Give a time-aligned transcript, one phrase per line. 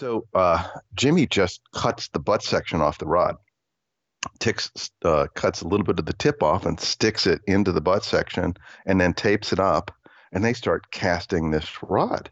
[0.00, 3.36] So uh, Jimmy just cuts the butt section off the rod,
[4.38, 4.70] ticks,
[5.04, 8.02] uh, cuts a little bit of the tip off and sticks it into the butt
[8.02, 8.54] section,
[8.86, 9.90] and then tapes it up.
[10.32, 12.30] And they start casting this rod,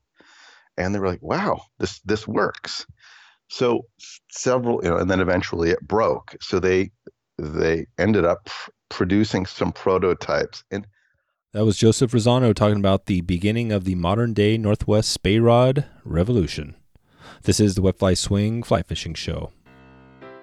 [0.78, 2.86] and they were like, "Wow, this this works."
[3.48, 3.82] So
[4.30, 6.36] several, you know, and then eventually it broke.
[6.40, 6.90] So they
[7.36, 10.86] they ended up pr- producing some prototypes and
[11.52, 15.86] that was Joseph Rossano talking about the beginning of the modern day Northwest Spey Rod
[16.04, 16.74] Revolution.
[17.42, 19.52] This is the Wet Fly Swing Fly Fishing Show.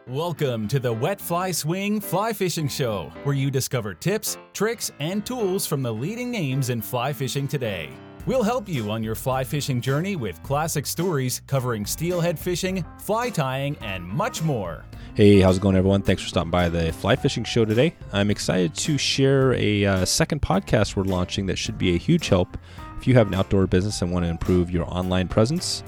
[0.08, 5.26] Welcome to the Wet Fly Swing Fly Fishing Show, where you discover tips, tricks, and
[5.26, 7.90] tools from the leading names in fly fishing today.
[8.28, 13.30] We'll help you on your fly fishing journey with classic stories covering steelhead fishing, fly
[13.30, 14.84] tying, and much more.
[15.16, 16.02] Hey, how's it going, everyone?
[16.02, 17.96] Thanks for stopping by the Fly Fishing Show today.
[18.12, 22.28] I'm excited to share a uh, second podcast we're launching that should be a huge
[22.30, 22.58] help
[22.98, 25.84] if you have an outdoor business and want to improve your online presence.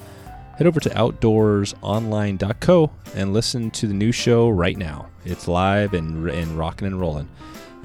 [0.58, 5.08] Head over to outdoorsonline.co and listen to the new show right now.
[5.24, 7.30] It's live and, and rocking and rolling.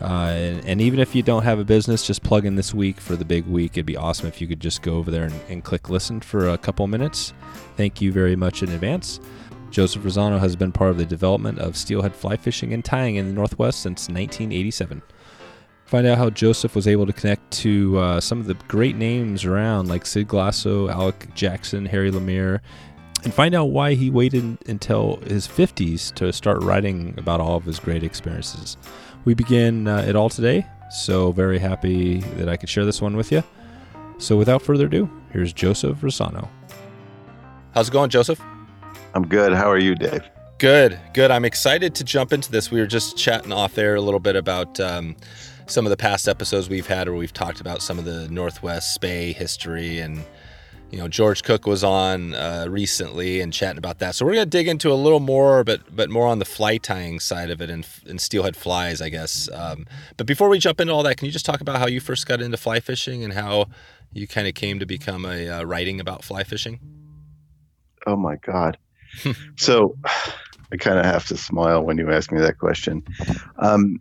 [0.00, 2.98] Uh, and, and, even if you don't have a business, just plug in this week
[2.98, 3.72] for the big week.
[3.72, 6.48] It'd be awesome if you could just go over there and, and click listen for
[6.48, 7.34] a couple minutes.
[7.76, 9.20] Thank you very much in advance.
[9.70, 13.28] Joseph Rossano has been part of the development of steelhead fly fishing and tying in
[13.28, 15.02] the Northwest since 1987.
[15.92, 19.44] Find out how Joseph was able to connect to uh, some of the great names
[19.44, 22.60] around, like Sid Glasso, Alec Jackson, Harry Lemire,
[23.24, 27.64] and find out why he waited until his 50s to start writing about all of
[27.64, 28.78] his great experiences.
[29.26, 33.14] We begin uh, it all today, so very happy that I could share this one
[33.14, 33.44] with you.
[34.16, 36.48] So without further ado, here's Joseph Rossano.
[37.74, 38.40] How's it going, Joseph?
[39.12, 39.52] I'm good.
[39.52, 40.22] How are you, Dave?
[40.56, 41.30] Good, good.
[41.30, 42.70] I'm excited to jump into this.
[42.70, 45.16] We were just chatting off there a little bit about um,
[45.72, 48.92] some of the past episodes we've had where we've talked about some of the Northwest
[48.92, 50.22] Spey history and
[50.90, 54.14] you know George Cook was on uh, recently and chatting about that.
[54.14, 57.20] So we're gonna dig into a little more, but but more on the fly tying
[57.20, 59.48] side of it and, and steelhead flies, I guess.
[59.50, 59.86] Um,
[60.18, 62.26] but before we jump into all that, can you just talk about how you first
[62.26, 63.68] got into fly fishing and how
[64.12, 66.80] you kind of came to become a uh, writing about fly fishing?
[68.06, 68.76] Oh my God!
[69.56, 73.04] so I kind of have to smile when you ask me that question.
[73.58, 73.98] Um,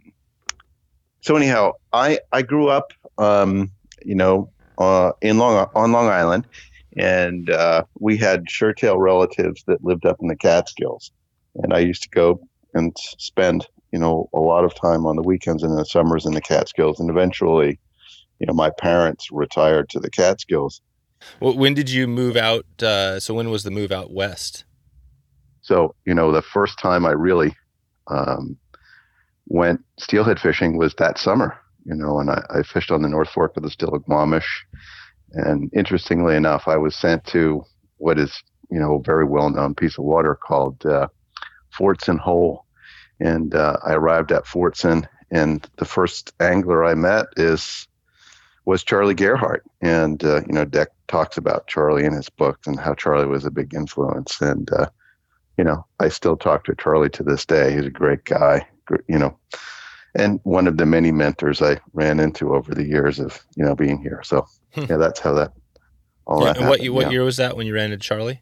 [1.21, 3.71] so anyhow, I I grew up, um,
[4.03, 6.47] you know, uh, in Long on Long Island,
[6.97, 11.11] and uh, we had shirttail relatives that lived up in the Catskills,
[11.55, 12.41] and I used to go
[12.73, 16.33] and spend you know a lot of time on the weekends and the summers in
[16.33, 17.79] the Catskills, and eventually,
[18.39, 20.81] you know, my parents retired to the Catskills.
[21.39, 22.65] Well, when did you move out?
[22.81, 24.65] Uh, so when was the move out west?
[25.61, 27.55] So you know, the first time I really
[28.07, 28.57] um,
[29.47, 31.57] went steelhead fishing was that summer.
[31.85, 34.46] You know, and I, I fished on the North Fork of the Stillaguamish
[35.34, 37.63] and interestingly enough, I was sent to
[37.97, 41.07] what is, you know, a very well known piece of water called uh,
[41.78, 42.66] Fortson Hole.
[43.19, 47.88] And uh, I arrived at Fortson, and the first angler I met is
[48.66, 49.63] was Charlie Gerhardt.
[49.81, 53.46] And, uh, you know, Dec talks about Charlie in his books and how Charlie was
[53.46, 54.40] a big influence.
[54.41, 54.88] And, uh,
[55.57, 57.74] you know, I still talk to Charlie to this day.
[57.74, 58.68] He's a great guy,
[59.07, 59.38] you know,
[60.16, 63.75] and one of the many mentors I ran into over the years of, you know,
[63.75, 64.22] being here.
[64.24, 64.85] So Hmm.
[64.90, 65.52] yeah, that's how that
[66.25, 66.62] all yeah, that.
[66.69, 67.09] what what yeah.
[67.12, 68.41] year was that when you ran into Charlie?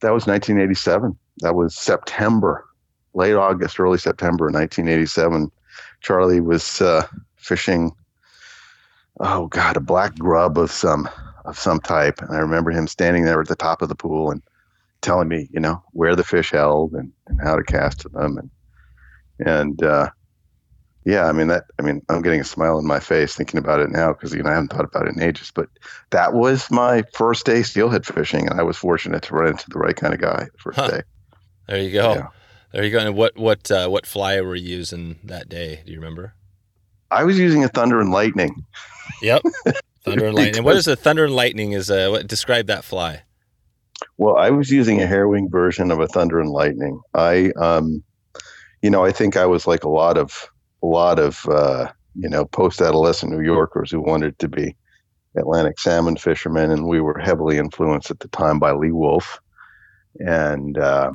[0.00, 1.16] That was 1987.
[1.40, 2.64] That was September,
[3.12, 5.50] late August, early September, 1987.
[6.00, 7.06] Charlie was uh,
[7.36, 7.92] fishing.
[9.20, 11.08] Oh God, a black grub of some
[11.44, 14.30] of some type, and I remember him standing there at the top of the pool
[14.30, 14.42] and
[15.02, 18.38] telling me, you know, where the fish held and, and how to cast to them,
[18.38, 18.50] and
[19.44, 20.10] and uh,
[21.04, 21.64] yeah, I mean that.
[21.78, 24.42] I mean, I'm getting a smile on my face thinking about it now because you
[24.42, 25.50] know I haven't thought about it in ages.
[25.54, 25.68] But
[26.10, 29.78] that was my first day steelhead fishing, and I was fortunate to run into the
[29.78, 30.88] right kind of guy the first huh.
[30.88, 31.02] day.
[31.66, 32.14] There you go.
[32.14, 32.26] Yeah.
[32.72, 32.98] There you go.
[32.98, 35.82] And what what uh, what fly were you using that day?
[35.84, 36.34] Do you remember?
[37.10, 38.64] I was using a Thunder and Lightning.
[39.22, 39.42] Yep,
[40.04, 40.64] Thunder and Lightning.
[40.64, 41.72] what is a Thunder and Lightning?
[41.72, 42.26] Is a what?
[42.26, 43.22] Describe that fly.
[44.18, 47.00] Well, I was using a hairwing version of a Thunder and Lightning.
[47.14, 48.02] I, um,
[48.82, 50.48] you know, I think I was like a lot of
[50.82, 54.76] a lot of uh, you know post-adolescent New Yorkers who wanted to be
[55.36, 59.40] Atlantic salmon fishermen, and we were heavily influenced at the time by Lee Wulff,
[60.18, 61.12] and uh,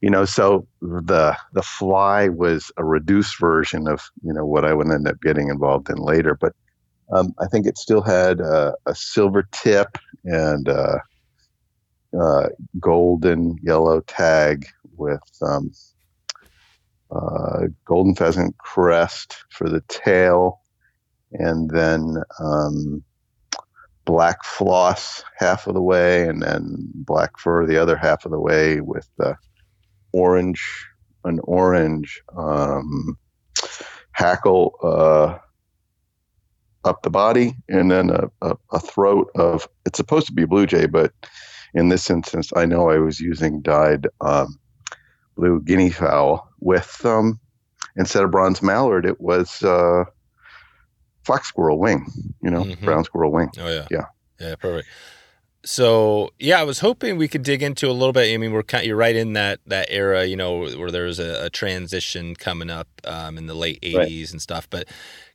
[0.00, 4.74] you know, so the the fly was a reduced version of you know what I
[4.74, 6.52] would end up getting involved in later, but
[7.12, 11.02] um, I think it still had a, a silver tip and a,
[12.18, 12.48] a
[12.80, 14.66] golden yellow tag
[14.96, 15.70] with um,
[17.14, 20.60] uh, golden pheasant crest for the tail,
[21.32, 23.02] and then um,
[24.04, 28.40] black floss half of the way, and then black fur the other half of the
[28.40, 29.36] way with the
[30.12, 30.86] orange,
[31.24, 33.16] an orange um,
[34.12, 35.38] hackle uh,
[36.84, 39.68] up the body, and then a, a, a, throat of.
[39.86, 41.12] It's supposed to be blue jay, but
[41.72, 44.58] in this instance, I know I was using dyed um,
[45.36, 47.38] blue guinea fowl with um,
[47.96, 50.04] instead of bronze mallard, it was uh,
[51.22, 52.06] fox squirrel wing.
[52.42, 52.84] You know, mm-hmm.
[52.84, 53.50] brown squirrel wing.
[53.58, 54.06] Oh yeah, yeah,
[54.40, 54.88] yeah, perfect
[55.64, 58.32] so yeah, I was hoping we could dig into a little bit.
[58.32, 61.46] I mean, we're kind, you're right in that that era, you know, where there's a,
[61.46, 64.32] a transition coming up um, in the late '80s right.
[64.32, 64.68] and stuff.
[64.68, 64.88] But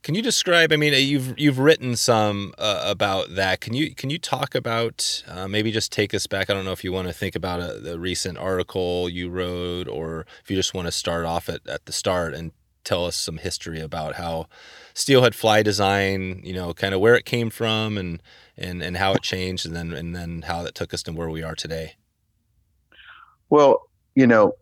[0.03, 0.71] can you describe?
[0.71, 3.59] I mean, you've you've written some uh, about that.
[3.59, 6.49] Can you can you talk about uh, maybe just take us back?
[6.49, 9.87] I don't know if you want to think about a, the recent article you wrote,
[9.87, 12.51] or if you just want to start off at, at the start and
[12.83, 14.47] tell us some history about how
[14.93, 18.21] steelhead fly design, you know, kind of where it came from and
[18.59, 21.29] and and how it changed, and then and then how that took us to where
[21.29, 21.95] we are today.
[23.49, 24.53] Well, you know,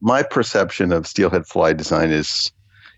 [0.00, 2.50] my perception of steelhead fly design is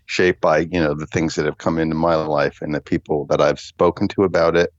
[0.05, 3.25] shaped by you know the things that have come into my life and the people
[3.25, 4.73] that I've spoken to about it,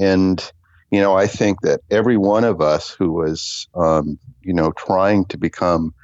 [0.00, 0.52] and
[0.90, 5.26] you know I think that every one of us who was um, you know trying
[5.26, 5.94] to become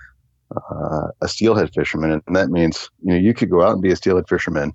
[0.55, 3.93] uh, a steelhead fisherman, and that means you know you could go out and be
[3.93, 4.75] a steelhead fisherman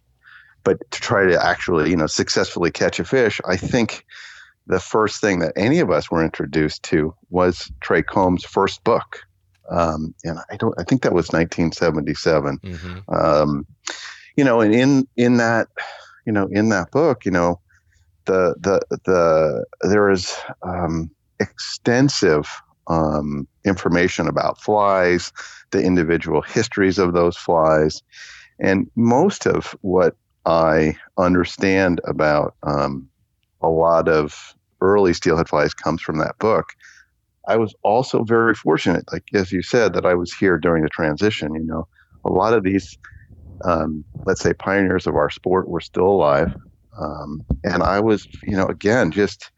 [0.65, 4.05] but to try to actually, you know, successfully catch a fish, I think
[4.67, 9.19] the first thing that any of us were introduced to was Trey Combs' first book.
[9.69, 12.57] Um, and I don't, I think that was 1977.
[12.57, 13.15] Mm-hmm.
[13.15, 13.65] Um,
[14.35, 15.67] you know, and in, in that,
[16.25, 17.59] you know, in that book, you know,
[18.25, 22.49] the, the, the, there is, um, extensive,
[22.87, 25.31] um, information about flies,
[25.71, 28.01] the individual histories of those flies.
[28.59, 30.15] And most of what
[30.45, 33.09] I understand about um,
[33.61, 36.67] a lot of early steelhead flies comes from that book.
[37.47, 40.89] I was also very fortunate, like as you said, that I was here during the
[40.89, 41.53] transition.
[41.53, 41.87] You know,
[42.25, 42.97] a lot of these,
[43.63, 46.55] um, let's say, pioneers of our sport were still alive,
[46.99, 49.51] um, and I was, you know, again, just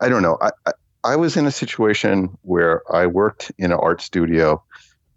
[0.00, 0.38] I don't know.
[0.40, 0.72] I, I,
[1.04, 4.62] I was in a situation where I worked in an art studio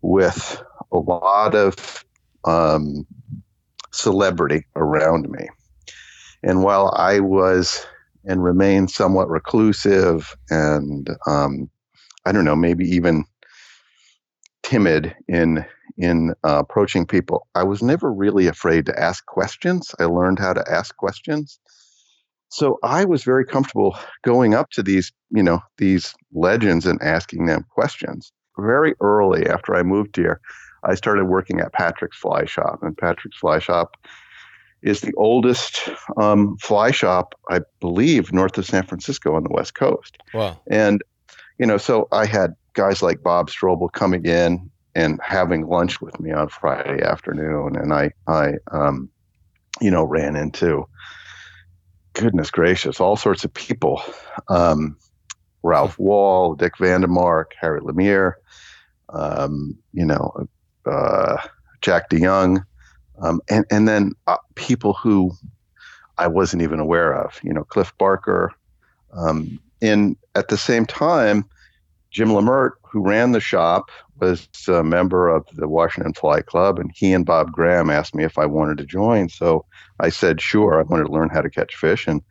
[0.01, 2.05] with a lot of
[2.45, 3.05] um,
[3.93, 5.47] celebrity around me.
[6.43, 7.85] And while I was
[8.25, 11.69] and remained somewhat reclusive and um,
[12.25, 13.25] I don't know, maybe even
[14.63, 19.93] timid in in uh, approaching people, I was never really afraid to ask questions.
[19.99, 21.59] I learned how to ask questions.
[22.49, 27.45] So I was very comfortable going up to these, you know, these legends and asking
[27.45, 28.31] them questions.
[28.57, 30.39] Very early after I moved here,
[30.83, 33.97] I started working at Patrick's Fly Shop, and Patrick's Fly Shop
[34.81, 39.75] is the oldest um, fly shop, I believe, north of San Francisco on the West
[39.75, 40.17] Coast.
[40.33, 40.59] Wow!
[40.69, 41.01] And
[41.57, 46.19] you know, so I had guys like Bob Strobel coming in and having lunch with
[46.19, 49.09] me on Friday afternoon, and I, I, um,
[49.81, 50.87] you know, ran into
[52.13, 54.01] goodness gracious, all sorts of people.
[54.49, 54.97] Um,
[55.63, 58.33] Ralph Wahl, Dick Vandermark, Harry Lemire,
[59.09, 60.47] um, you know,
[60.85, 61.37] uh,
[61.81, 62.65] Jack DeYoung,
[63.19, 65.31] um, and and then uh, people who
[66.17, 67.39] I wasn't even aware of.
[67.43, 68.51] You know, Cliff Barker.
[69.13, 71.45] Um, in at the same time,
[72.09, 76.91] Jim Lamert, who ran the shop, was a member of the Washington Fly Club, and
[76.95, 79.29] he and Bob Graham asked me if I wanted to join.
[79.29, 79.65] So
[79.99, 80.79] I said sure.
[80.79, 82.21] I wanted to learn how to catch fish, and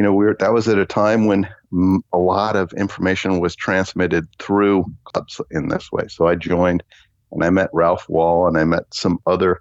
[0.00, 1.46] you know, we were, that was at a time when
[2.10, 6.04] a lot of information was transmitted through clubs in this way.
[6.08, 6.82] So I joined
[7.32, 9.60] and I met Ralph Wahl, and I met some other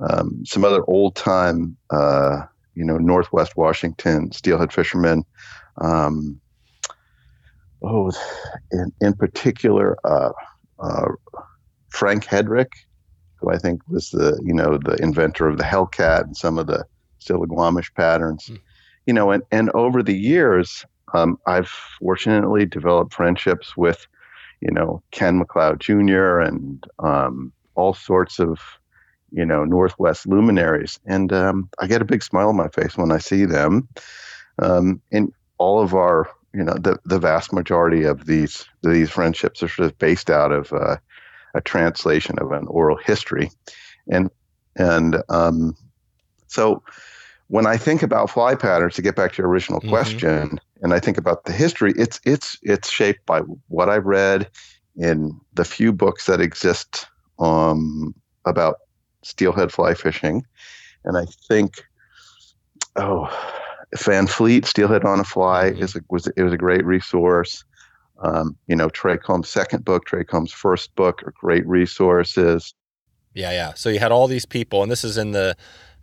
[0.00, 2.42] um, some other old time, uh,
[2.74, 5.24] you know, Northwest Washington steelhead fishermen.
[5.78, 6.40] Um,
[7.82, 8.10] oh,
[8.70, 10.32] in, in particular, uh,
[10.78, 11.08] uh,
[11.90, 12.72] Frank Hedrick,
[13.36, 16.66] who I think was the you know the inventor of the Hellcat and some of
[16.66, 16.84] the
[17.20, 18.46] Stillaguamish patterns.
[18.46, 18.60] Mm.
[19.06, 24.06] You know, and, and over the years, um, I've fortunately developed friendships with
[24.62, 26.40] you know Ken McLeod Jr.
[26.40, 28.60] and um, all sorts of
[29.32, 33.10] you know Northwest luminaries, and um, I get a big smile on my face when
[33.10, 33.88] I see them.
[34.58, 39.62] Um, and all of our you know the the vast majority of these these friendships
[39.62, 40.96] are sort of based out of uh,
[41.54, 43.50] a translation of an oral history,
[44.08, 44.30] and
[44.76, 45.76] and um,
[46.46, 46.82] so
[47.52, 49.90] when I think about fly patterns, to get back to your original mm-hmm.
[49.90, 54.48] question, and I think about the history, it's it's it's shaped by what I've read
[54.96, 57.06] in the few books that exist
[57.38, 58.14] um,
[58.46, 58.76] about
[59.22, 60.46] steelhead fly fishing,
[61.04, 61.84] and I think,
[62.96, 63.28] oh,
[63.98, 67.64] Van Fleet Steelhead on a Fly is a, was it was a great resource.
[68.22, 72.72] Um, you know, Trey Combs' second book, Trey Combs' first book are great resources.
[73.34, 73.74] Yeah, yeah.
[73.74, 75.54] So you had all these people, and this is in the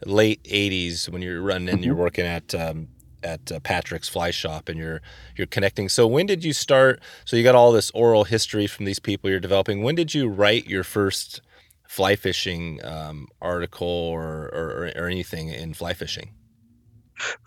[0.06, 2.02] late '80s when you're running and you're Mm-hmm.
[2.02, 2.90] working at um,
[3.24, 5.02] at uh, Patrick's Fly Shop, and you're
[5.36, 5.90] you're connecting.
[5.90, 7.02] So when did you start?
[7.26, 9.84] So you got all this oral history from these people you're developing.
[9.84, 11.42] When did you write your first
[11.88, 16.32] fly fishing um, article or, or or anything in fly fishing?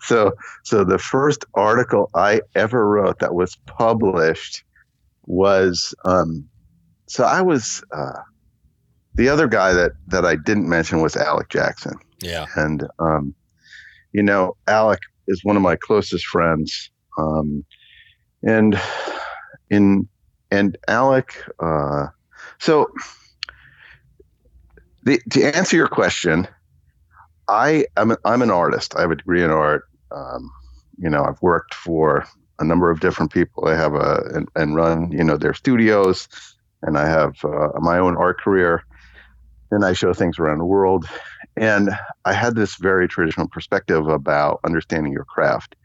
[0.01, 0.33] So,
[0.63, 4.63] so the first article I ever wrote that was published
[5.25, 6.47] was, um,
[7.07, 8.19] so I was, uh,
[9.15, 11.93] the other guy that, that I didn't mention was Alec Jackson.
[12.23, 12.45] Yeah.
[12.55, 13.35] And, um,
[14.11, 16.89] you know, Alec is one of my closest friends.
[17.17, 17.65] Um,
[18.43, 18.79] and
[19.69, 20.07] in,
[20.51, 22.07] and Alec, uh,
[22.59, 22.87] so
[25.03, 26.47] the, to answer your question,
[27.47, 28.95] I am I'm an artist.
[28.95, 29.85] I have a degree in art.
[30.11, 30.51] Um,
[30.97, 32.25] you know, I've worked for
[32.59, 33.67] a number of different people.
[33.67, 36.27] I have a and, and run you know their studios,
[36.81, 38.83] and I have uh, my own art career,
[39.71, 41.05] and I show things around the world.
[41.55, 41.91] And
[42.25, 45.75] I had this very traditional perspective about understanding your craft,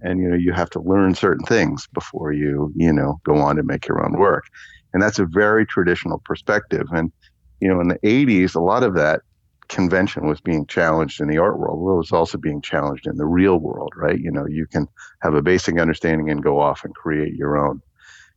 [0.00, 3.56] and you know you have to learn certain things before you you know go on
[3.56, 4.44] to make your own work,
[4.92, 6.86] and that's a very traditional perspective.
[6.92, 7.12] And
[7.60, 9.20] you know in the 80s, a lot of that
[9.68, 11.80] convention was being challenged in the art world.
[11.80, 14.18] Well, it was also being challenged in the real world, right?
[14.18, 14.86] You know, you can
[15.22, 17.80] have a basic understanding and go off and create your own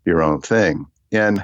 [0.05, 0.85] your own thing.
[1.11, 1.43] And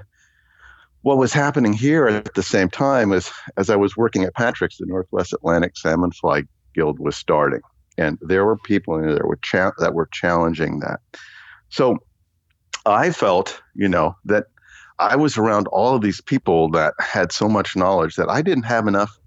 [1.03, 4.77] what was happening here at the same time is as I was working at Patrick's,
[4.77, 6.43] the Northwest Atlantic Salmon Fly
[6.75, 7.61] Guild was starting.
[7.97, 10.99] And there were people in there were cha- that were challenging that.
[11.69, 11.97] So
[12.85, 14.45] I felt, you know, that
[14.99, 18.63] I was around all of these people that had so much knowledge that I didn't
[18.63, 19.17] have enough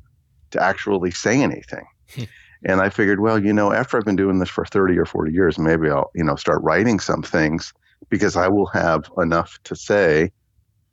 [0.53, 1.85] to actually say anything.
[2.15, 2.25] Hmm.
[2.65, 5.33] and I figured, well, you know, after I've been doing this for 30 or 40
[5.33, 7.73] years, maybe I'll, you know, start writing some things
[8.11, 10.31] because I will have enough to say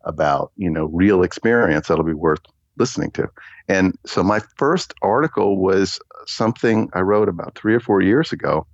[0.05, 2.41] about, you know, real experience that'll be worth
[2.77, 3.29] listening to.
[3.67, 8.65] And so my first article was something I wrote about three or four years ago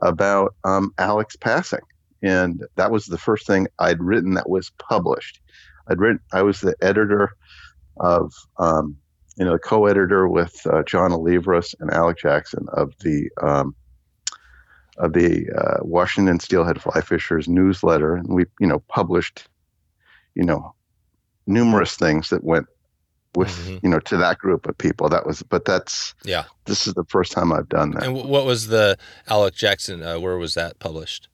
[0.00, 1.80] about um, Alec's passing.
[2.22, 5.40] And that was the first thing I'd written that was published.
[5.88, 7.32] I'd written, I was the editor
[7.98, 8.96] of um,
[9.36, 13.74] you know, the co-editor with uh, John Olivras and Alec Jackson of the um,
[14.98, 19.48] of the uh, Washington Steelhead Fly Fishers newsletter, and we, you know, published,
[20.34, 20.74] you know,
[21.46, 22.66] numerous things that went
[23.34, 23.82] with, Mhm.
[23.82, 25.08] you know, to that group of people.
[25.08, 26.44] That was, but that's Yeah.
[26.66, 28.98] this is the first time I've done that, And and, what was the
[29.28, 30.02] Alec Jackson?
[30.02, 31.28] Uh, where was that published?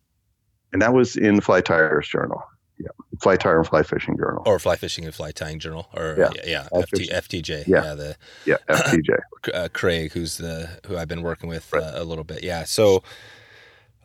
[0.73, 2.41] And that was in Fly Tires Journal,
[2.79, 2.89] yeah,
[3.21, 5.89] Fly Tire and Fly Fishing Journal, Or Fly Fishing and Fly Tying Journal?
[5.93, 6.31] Or Yeah.
[6.37, 7.65] yeah, yeah, FT, FTJ.
[7.67, 7.83] Yeah.
[7.85, 9.19] yeah the yeah, FTJ.
[9.55, 11.83] uh, Craig, who's the who I've been working with Right.
[11.83, 12.45] uh, a little bit.
[12.45, 12.63] Yeah.
[12.65, 13.03] So,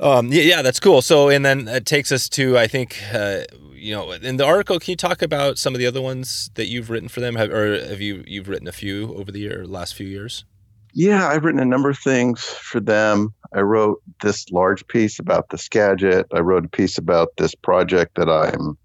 [0.04, 1.02] um, yeah, that's cool.
[1.02, 3.42] So, and then it takes us to I think uh,
[3.74, 4.80] you know in the article.
[4.80, 7.52] Can you talk about some of the other ones that you've written for them, have,
[7.52, 10.46] or have you you've written a few over the year, last few years?
[10.94, 13.34] Yeah, I've written a number of things for them.
[13.56, 16.28] I wrote this large piece about the Skagit.
[16.34, 18.78] I wrote a piece about this project that I'm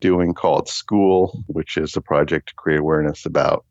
[0.00, 3.64] doing called School, which is a project to create awareness about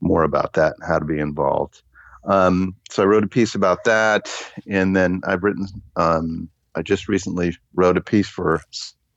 [0.00, 1.82] more about that and how to be involved.
[2.24, 4.30] Um, so I wrote a piece about that,
[4.66, 5.66] and then I've written.
[5.96, 8.60] Um, I just recently wrote a piece for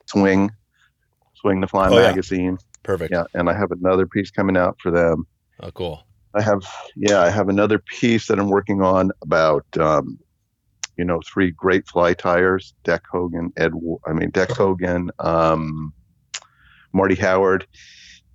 [0.08, 0.52] Swing,
[1.36, 2.08] Swing the Fly Oh, yeah.
[2.08, 2.58] magazine.
[2.84, 3.12] Perfect.
[3.12, 5.26] Yeah, and I have another piece coming out for them.
[5.62, 6.04] Oh, cool.
[6.34, 6.64] I have,
[6.96, 10.18] yeah, I have another piece that I'm working on about, um,
[11.02, 13.72] you know, three great fly tiers: Dec Hogan, Ed,
[14.06, 15.92] I mean Dec Hogan, um,
[16.94, 17.66] Marty Howard,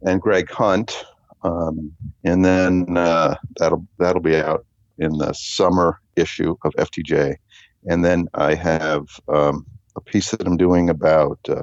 [0.02, 1.04] and Greg Hunt.
[1.44, 1.92] Um,
[2.24, 4.66] and then uh, that'll that'll be out
[4.98, 7.36] in the summer issue of FTJ.
[7.84, 11.62] And then I have um, a piece that I'm doing about uh,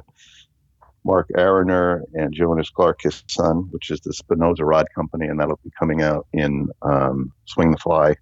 [1.04, 5.60] Mark Aroner and Jonas Clark, his son, which is the Spinoza Rod Company, and that'll
[5.66, 8.16] be coming out in um, Swing the Fly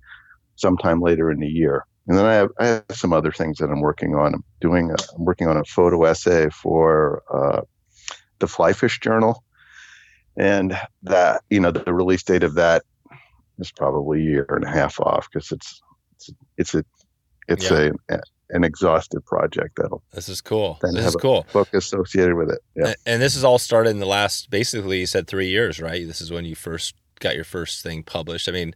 [0.55, 1.85] sometime later in the year.
[2.07, 4.33] And then I have, I have some other things that I'm working on.
[4.33, 7.61] I'm doing a, I'm working on a photo essay for uh,
[8.39, 9.43] the Flyfish Journal,
[10.35, 12.83] and that you know the release date of that
[13.59, 15.81] is probably a year and a half off because it's
[16.17, 16.83] it's it's a
[17.47, 17.91] it's Yeah.
[18.09, 18.19] a
[18.53, 20.77] an exhaustive project that'll This is cool.
[20.81, 21.45] This is a- cool.
[21.53, 22.59] book associated with it.
[22.75, 22.87] Yeah.
[22.87, 26.05] And, and this has all started in the last, basically, you said three years, right?
[26.05, 28.49] This is when you first got your first thing published.
[28.49, 28.73] I mean,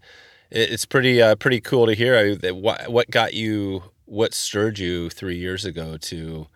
[0.51, 2.35] it's pretty uh, pretty cool to hear.
[2.53, 3.83] What what got you?
[4.05, 6.47] What stirred you three years ago to?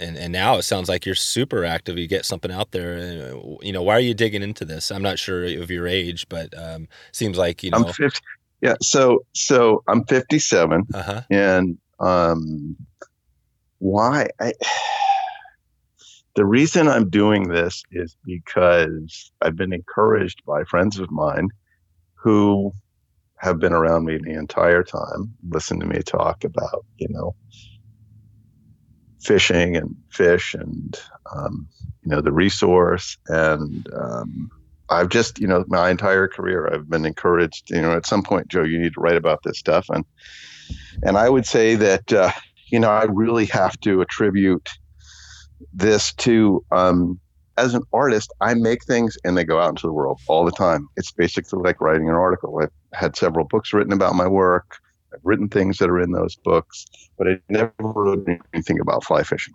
[0.00, 1.98] And, and now it sounds like you're super active.
[1.98, 3.32] You get something out there.
[3.34, 4.92] Uh, you know, why are you digging into this?
[4.92, 7.78] I'm not sure of your age, but um, seems like you know.
[7.78, 8.20] I'm 50,
[8.60, 8.76] yeah.
[8.80, 11.22] So so I'm 57, uh-huh.
[11.30, 12.76] and um,
[13.78, 14.52] why I
[16.36, 21.48] the reason I'm doing this is because I've been encouraged by friends of mine
[22.14, 22.72] who
[23.40, 27.34] have been around me the entire time, listen to me talk about, you know,
[29.20, 31.00] fishing and fish and,
[31.34, 31.68] um,
[32.02, 33.16] you know, the resource.
[33.28, 34.50] And um,
[34.88, 38.48] I've just, you know, my entire career, I've been encouraged, you know, at some point,
[38.48, 39.86] Joe, you need to write about this stuff.
[39.90, 40.04] And,
[41.02, 42.30] and I would say that, uh,
[42.70, 44.68] you know, I really have to attribute
[45.72, 47.20] this to um,
[47.58, 50.52] as an artist, I make things and they go out into the world all the
[50.52, 50.88] time.
[50.96, 52.60] It's basically like writing an article.
[52.62, 54.76] I've had several books written about my work.
[55.12, 56.86] I've written things that are in those books,
[57.16, 59.54] but I never wrote anything about fly fishing.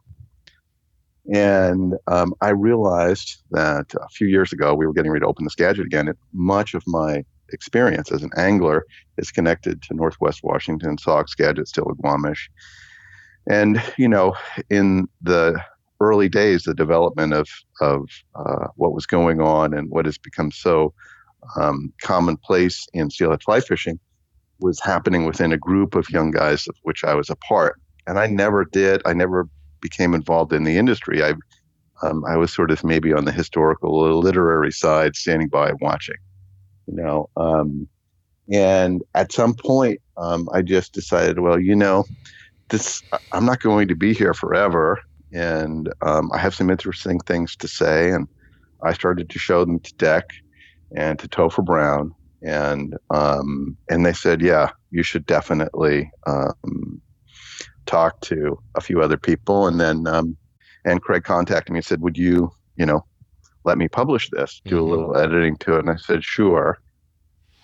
[1.33, 5.45] And um, I realized that a few years ago we were getting ready to open
[5.45, 6.09] this Skagit again.
[6.09, 8.85] And much of my experience as an angler
[9.17, 12.49] is connected to Northwest Washington, Sauk, Skagit, Stillaguamish.
[13.47, 14.35] And, you know,
[14.69, 15.61] in the
[16.03, 17.47] early days, the development of
[17.81, 20.93] of uh, what was going on and what has become so
[21.57, 23.99] um, commonplace in steelhead fly fishing
[24.59, 27.79] was happening within a group of young guys of which I was a part.
[28.07, 29.01] And I never did.
[29.05, 29.47] I never
[29.81, 31.23] became involved in the industry.
[31.23, 31.33] I
[32.01, 36.17] um, I was sort of maybe on the historical or literary side, standing by watching.
[36.87, 37.87] You know, um,
[38.51, 42.03] and at some point, um, I just decided, well, you know,
[42.69, 44.99] this I'm not going to be here forever
[45.33, 48.11] and um, I have some interesting things to say.
[48.11, 48.27] And
[48.83, 50.23] I started to show them to Dec
[50.95, 57.01] and to Topher Browne, and um, and they said, yeah, you should definitely um,
[57.85, 59.67] talk to a few other people.
[59.67, 60.37] And then um,
[60.85, 63.05] and Craig contacted me and said, would you, you know,
[63.63, 64.83] let me publish this, do mm-hmm.
[64.83, 65.79] a little editing to it?
[65.79, 66.79] And I said, sure.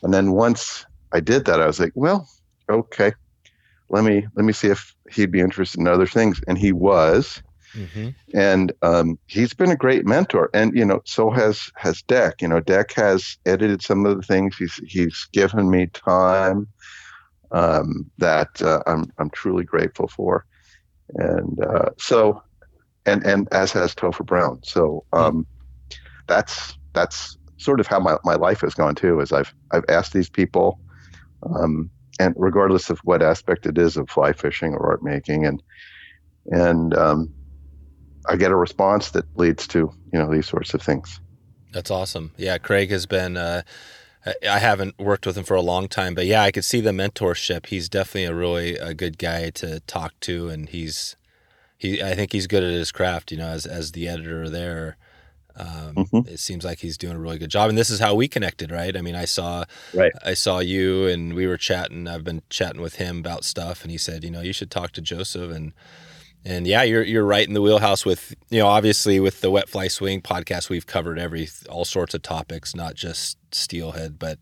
[0.02, 2.28] And then once I did that, I was like, well,
[2.70, 3.12] okay,
[3.90, 7.44] let me let me see if he'd be interested in other things, and he was.
[7.76, 8.10] Mm-hmm.
[8.34, 12.42] And um, he's been a great mentor, and you know, so has has Dec.
[12.42, 14.58] You know, Dec has edited some of the things.
[14.58, 16.68] He's he's given me time
[17.52, 20.46] um, that uh, I'm I'm truly grateful for,
[21.16, 22.42] and uh, so,
[23.06, 24.62] and and as has Topher Browne.
[24.64, 25.46] So um,
[26.28, 29.20] that's that's sort of how my, my life has gone too.
[29.20, 30.80] Is I've I've asked these people,
[31.56, 35.62] um, and regardless of what aspect it is of fly fishing or art making, and
[36.52, 37.34] and um,
[38.28, 41.20] I get a response that leads to you know these sorts of things.
[41.72, 42.32] That's awesome.
[42.38, 43.38] Yeah, Craig has been.
[43.38, 43.62] Uh,
[44.48, 46.92] I haven't worked with him for a long time, but yeah, I could see the
[46.92, 47.68] mentorship.
[47.68, 51.16] He's definitely a really a good guy to talk to, and he's
[51.78, 52.02] he.
[52.02, 53.32] I think he's good at his craft.
[53.32, 54.98] You know, as as the editor there.
[55.56, 56.30] Um, mm-hmm.
[56.30, 58.72] It seems like he's doing a really good job, and this is how we connected,
[58.72, 58.96] right?
[58.96, 60.14] I mean, I saw, right.
[60.24, 62.08] I saw you, and we were chatting.
[62.08, 64.94] I've been chatting with him about stuff, and he said, you know, you should talk
[64.94, 65.74] to Joseph, and
[66.46, 69.70] and yeah, you're you're right in the wheelhouse with you know obviously with the Wet
[69.70, 74.40] Fly Swing podcast we've covered every all sorts of topics, not just steelhead, but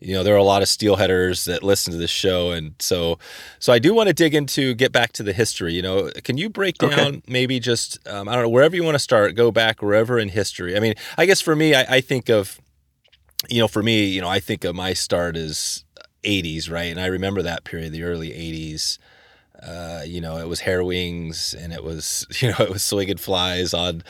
[0.00, 3.18] you know there are a lot of steelheaders that listen to this show, and so
[3.60, 5.74] so I do want to dig into get back to the history.
[5.74, 7.22] You know, can you break down okay.
[7.28, 10.30] maybe just um, I don't know wherever you want to start, go back wherever in
[10.30, 10.76] history.
[10.76, 12.60] I mean, I guess for me, I, I think of
[13.48, 15.84] you know for me, you know, I think of my start as
[16.24, 18.98] 80s, right, and I remember that period, the early 80s.
[19.62, 23.16] Uh, you know, it was hair wings and it was, you know, it was swinging
[23.16, 24.02] flies on,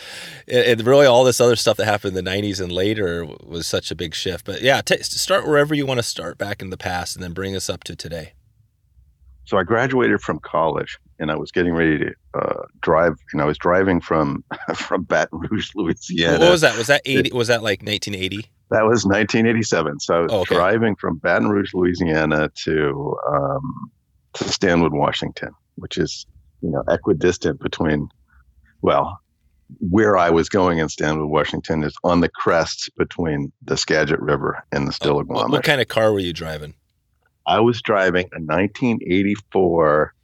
[0.47, 3.91] and really all this other stuff that happened in the 90s and later was such
[3.91, 4.45] a big shift.
[4.45, 7.33] But yeah, t- start wherever you want to start back in the past and then
[7.33, 8.33] bring us up to today.
[9.49, 13.15] So I graduated from college and I was getting ready to uh, drive.
[13.33, 16.39] You know, I was driving from from Baton Rouge, Louisiana.
[16.39, 16.77] What was that?
[16.77, 17.33] Was that 80?
[17.33, 18.47] was that like 1980?
[18.71, 20.01] That was 1987.
[20.01, 20.55] So I was oh, okay.
[20.55, 23.98] driving from Baton Rouge, Louisiana to um, to
[24.47, 26.27] Stanwood, Washington, which is,
[26.63, 28.09] you know, equidistant between,
[28.83, 29.21] well,
[29.81, 34.65] where I was going in Stanwood, Washington is on the crests between the Skagit River
[34.73, 35.29] and the Stillaguamish.
[35.29, 36.75] What, what kind of car were you driving?
[37.47, 40.15] I was driving a 1984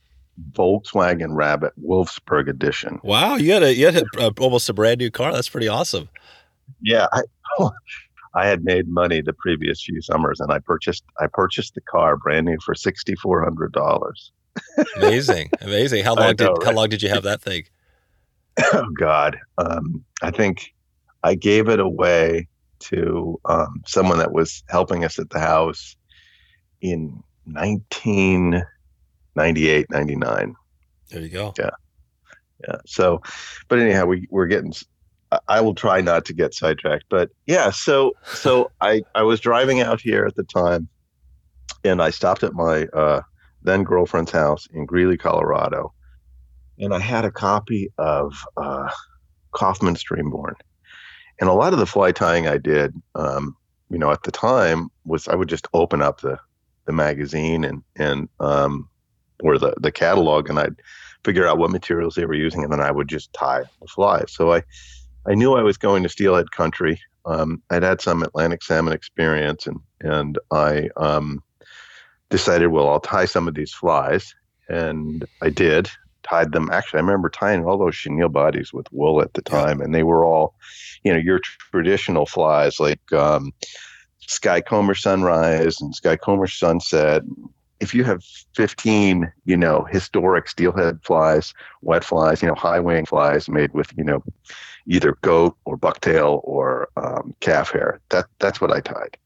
[0.53, 3.00] Volkswagen Rabbit Wolfsburg edition.
[3.03, 5.33] Wow, you had a you had a, a, almost a brand new car.
[5.33, 6.09] That's pretty awesome.
[6.83, 7.22] Yeah, I,
[8.35, 12.16] I had made money the previous few summers, and I purchased I purchased the car
[12.16, 14.33] brand new for sixty four hundred dollars.
[14.97, 16.05] amazing, amazing.
[16.05, 16.64] How long know, did right?
[16.64, 17.64] how long did you have that thing?
[18.73, 20.73] oh God, um, I think
[21.23, 22.49] I gave it away
[22.81, 25.97] to um, someone that was helping us at the house,
[26.85, 30.55] in 1998, 99.
[31.11, 31.53] There you go.
[31.59, 31.70] Yeah.
[32.66, 32.77] Yeah.
[32.87, 33.20] So,
[33.68, 34.73] but anyhow, we, we're getting,
[35.49, 37.70] I will try not to get sidetracked, but yeah.
[37.70, 40.88] So, so I, I was driving out here at the time
[41.85, 43.23] and I stopped at my, uh,
[43.62, 45.92] then girlfriend's house in Greeley, Colorado.
[46.79, 48.90] And I had a copy of, uh,
[49.53, 50.55] Kaufmann Streamborn.
[51.40, 53.57] And a lot of the fly tying I did, um,
[53.90, 56.38] you know, at the time was I would just open up the
[56.87, 58.88] the magazine and and um,
[59.42, 60.77] or the the catalog, and I'd
[61.25, 64.33] figure out what materials they were using, and then I would just tie the flies.
[64.33, 64.62] So I
[65.27, 67.01] I knew I was going to steelhead country.
[67.27, 71.43] Um, I'd had some Atlantic salmon experience, and and I um,
[72.31, 74.35] decided, well, I'll tie some of these flies,
[74.69, 75.91] and I did
[76.25, 76.71] tied them.
[76.73, 80.03] Actually, I remember tying all those chenille bodies with wool at the time, and they
[80.03, 80.55] were all,
[81.05, 81.39] you know, your
[81.71, 83.53] traditional flies like um,
[84.27, 87.23] Skykomish Sunrise and Skykomish Sunset.
[87.81, 88.25] If you have
[88.57, 93.93] 15, you know, historic steelhead flies, wet flies, you know, high wing flies made with,
[93.97, 94.23] you know,
[94.87, 99.16] either goat or bucktail or um, calf hair, that that's what I tied.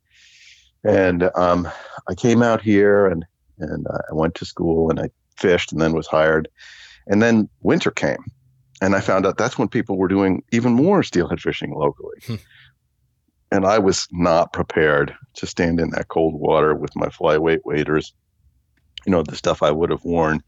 [0.84, 1.68] And um,
[2.08, 3.24] I came out here and
[3.58, 6.48] and I went to school and I fished and then was hired
[7.08, 8.24] and then winter came,
[8.80, 12.18] and I found out that's when people were doing even more steelhead fishing locally.
[12.26, 12.34] Hmm.
[13.50, 18.12] And I was not prepared to stand in that cold water with my flyweight waders,
[19.06, 20.42] you know, the stuff I would have worn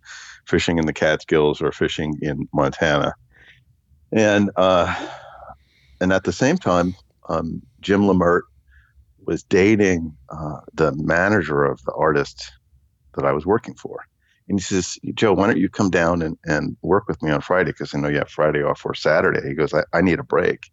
[0.44, 3.14] fishing in the Catskills or fishing in Montana.
[4.12, 4.94] And uh,
[6.00, 6.94] and at the same time,
[7.28, 8.42] um, Jim Lemert
[9.26, 12.50] was dating uh, the manager of the artist
[13.14, 14.04] that I was working for.
[14.48, 17.40] And he says, Joe, why don't you come down and, and work with me on
[17.40, 17.70] Friday?
[17.70, 19.46] Because I know you have Friday off or Saturday.
[19.46, 20.70] He goes, I, I need a break.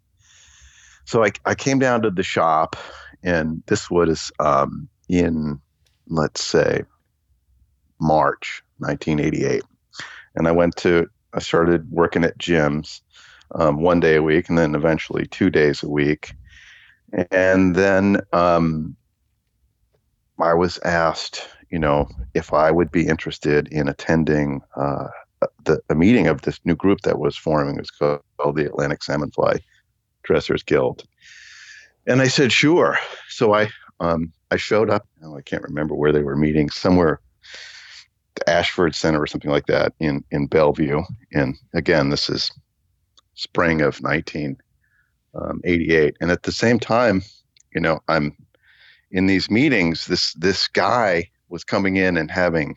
[1.06, 2.76] So I, I came down to the shop,
[3.24, 5.62] and this was um, in,
[6.08, 6.84] let's say,
[8.02, 9.64] March 1988.
[10.36, 13.02] And I went to, I started working at Jim's
[13.56, 16.34] um, one day a week, and then eventually two days a week.
[17.32, 18.96] And then um,
[20.40, 25.08] I was asked you know, if I would be interested in attending uh,
[25.66, 27.76] the a meeting of this new group that was forming.
[27.76, 29.60] It was called the Atlantic Salmon Fly
[30.24, 31.04] Dressers Guild,
[32.06, 32.98] and I said sure.
[33.30, 35.08] So I um, I showed up.
[35.24, 36.70] Oh, I can't remember where they were meeting.
[36.70, 37.20] Somewhere,
[38.36, 41.04] the Ashford Center or something like that in in Bellevue.
[41.34, 42.52] And again, this is
[43.38, 46.06] spring of 1988.
[46.06, 47.22] Um, and at the same time,
[47.74, 48.36] you know, I'm
[49.12, 50.08] in these meetings.
[50.08, 52.76] This this guy was coming in and having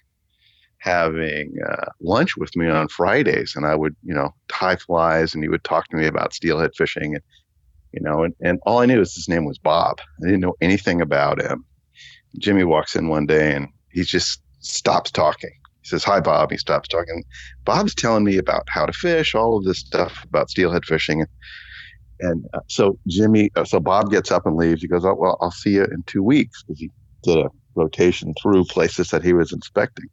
[0.79, 5.43] having uh, lunch with me on Fridays, and I would, you know, tie flies, and
[5.43, 7.25] he would talk to me about steelhead fishing, and
[7.93, 10.01] you know, and, and all I knew is his name was Bob.
[10.23, 11.65] I didn't know anything about him.
[12.39, 15.60] Jimmy walks in one day, and he just stops talking.
[15.91, 17.25] Says, "Hi, Bob." He stops talking.
[17.65, 21.25] Bob's telling me about how to fish, all of this stuff about steelhead fishing,
[22.21, 24.83] and uh, so Jimmy, uh, so Bob gets up and leaves.
[24.83, 26.91] He goes, "Oh well, I'll see you in two weeks," because he
[27.23, 30.07] did a rotation through places that he was inspecting.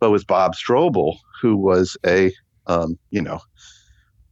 [0.00, 2.32] But it was Bob Strobel, who was a,
[2.66, 3.40] um, you know,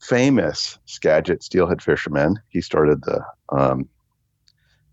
[0.02, 3.88] famous Skagit steelhead fisherman, he started the um,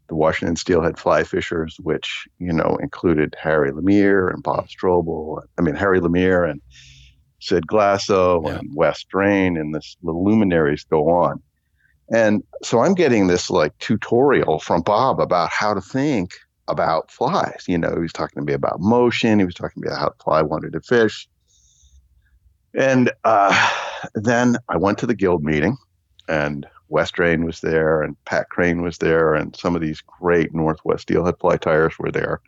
[0.10, 5.42] the Washington Steelhead Fly Fishers, which you know included Harry Lemire and Bob Strobel.
[5.58, 6.62] I mean Harry Lemire and
[7.40, 8.58] Sid Glasso yeah.
[8.58, 11.42] and Wes Drain, and this, the luminaries go on.
[12.12, 16.34] And so I'm getting this like tutorial from Bob about how to think
[16.68, 17.66] about flies.
[17.68, 19.40] You know, he was talking to me about motion.
[19.40, 21.28] He was talking to me about how the fly wanted to fish.
[22.74, 23.70] And uh,
[24.16, 25.78] then I went to the guild meeting,
[26.28, 30.54] and Wes Drain was there, and Pat Crane was there, and some of these great
[30.54, 32.42] Northwest steelhead fly tiers were there.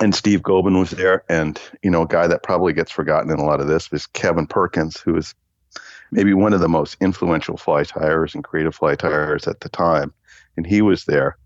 [0.00, 3.38] And Steve Gobin was there, and you know, a guy that probably gets forgotten in
[3.38, 5.34] a lot of this is Kevin Perkins, who is
[6.10, 10.12] maybe one of the most influential fly tiers and creative fly tires at the time,
[10.56, 11.36] and he was there.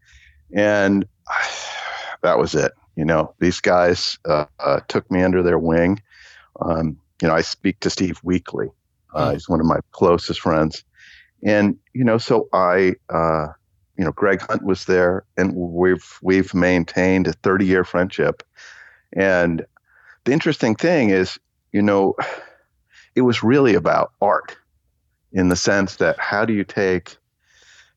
[0.54, 1.06] And
[2.22, 2.72] that was it.
[2.96, 6.02] You know, these guys uh, uh, took me under their wing.
[6.61, 8.68] Um, you know, I speak to Steve weekly.
[9.14, 9.32] Uh, hmm.
[9.34, 10.84] He's one of my closest friends,
[11.42, 13.48] and you know, so I, uh,
[13.96, 18.42] you know, Greg Hunt was there, and we've we've maintained a 30 year friendship.
[19.12, 19.64] And
[20.24, 21.38] the interesting thing is,
[21.72, 22.14] you know,
[23.14, 24.57] it was really about art,
[25.33, 27.16] in the sense that how do you take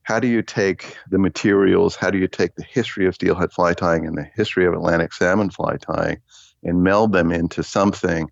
[0.03, 3.73] how do you take the materials, how do you take the history of steelhead fly
[3.73, 6.17] tying and the history of Atlantic salmon fly tying
[6.63, 8.29] and meld them into something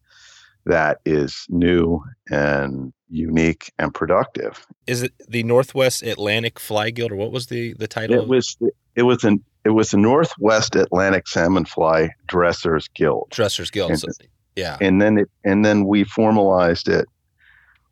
[0.65, 4.65] that is new and unique and productive.
[4.88, 8.22] Is it the Northwest Atlantic Fly Guild, or what was the the title?
[8.22, 8.58] It was
[8.95, 13.28] it was an it was the Northwest Atlantic Salmon Fly Dressers Guild.
[13.32, 13.91] Dressers Guild.
[13.91, 14.08] And- so-
[14.56, 14.78] yeah.
[14.82, 17.06] and then it and then we formalized it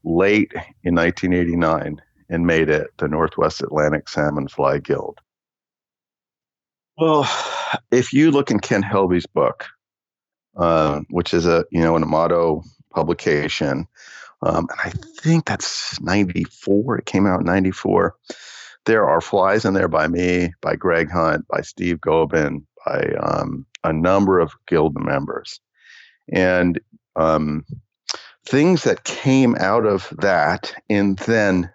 [0.04, 0.52] late
[0.84, 5.20] in 1989 and made it the Northwest Atlantic Salmon Fly Guild.
[6.98, 7.30] Well,
[7.92, 9.66] if you look in Ken Helvie's book,
[10.58, 13.88] uh, which is a you know an Amato publication,
[14.42, 14.90] um, and I
[15.22, 17.00] think that's 94.
[17.00, 18.16] It came out in 94.
[18.86, 23.66] There are flies in there by me, by Greg Hunt, by Steve Gobin, by um,
[23.84, 25.60] a number of guild members
[26.32, 26.80] and
[27.16, 27.66] um,
[28.46, 31.70] things that came out of that and then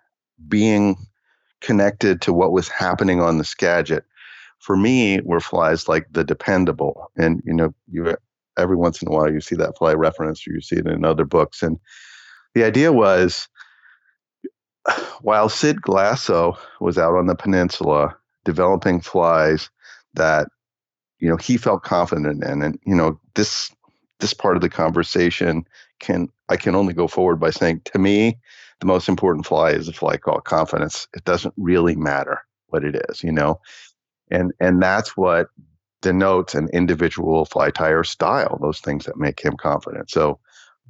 [0.49, 0.97] being
[1.61, 4.05] connected to what was happening on the Skagit
[4.59, 8.17] for me were flies like the dependable and you know you
[8.57, 11.05] every once in a while you see that fly referenced or you see it in
[11.05, 11.79] other books and
[12.55, 13.49] the idea was
[15.21, 19.71] while sid glasso was out on the peninsula developing flies
[20.15, 20.49] that
[21.19, 23.71] you know he felt confident in and you know this
[24.21, 25.65] this part of the conversation
[26.01, 28.39] can I can only go forward by saying to me
[28.81, 31.07] the most important fly is a fly called confidence.
[31.15, 33.61] It doesn't really matter what it is, you know,
[34.31, 35.49] and and that's what
[36.03, 38.59] denotes an individual fly tier style.
[38.61, 40.11] Those things that make him confident.
[40.11, 40.41] So,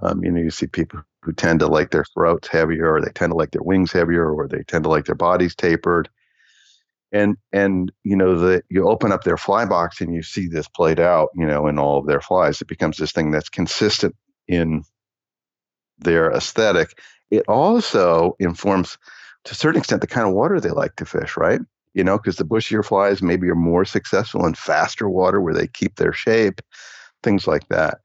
[0.01, 3.11] um, you know, you see people who tend to like their throats heavier, or they
[3.13, 6.09] tend to like their wings heavier, or they tend to like their bodies tapered.
[7.13, 10.67] And and you know the you open up their fly box and you see this
[10.69, 12.61] played out you know in all of their flies.
[12.61, 14.17] It becomes this thing that's consistent
[14.49, 14.83] in
[15.99, 16.99] their aesthetic.
[17.31, 18.99] It also informs
[19.45, 21.61] to a certain extent the kind of water they like to fish right?
[21.95, 25.67] You know because the bushier flies maybe are more successful in faster water where they
[25.67, 26.63] keep their shape
[27.23, 27.99] things like that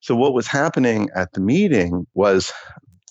[0.00, 2.52] so what was happening at the meeting was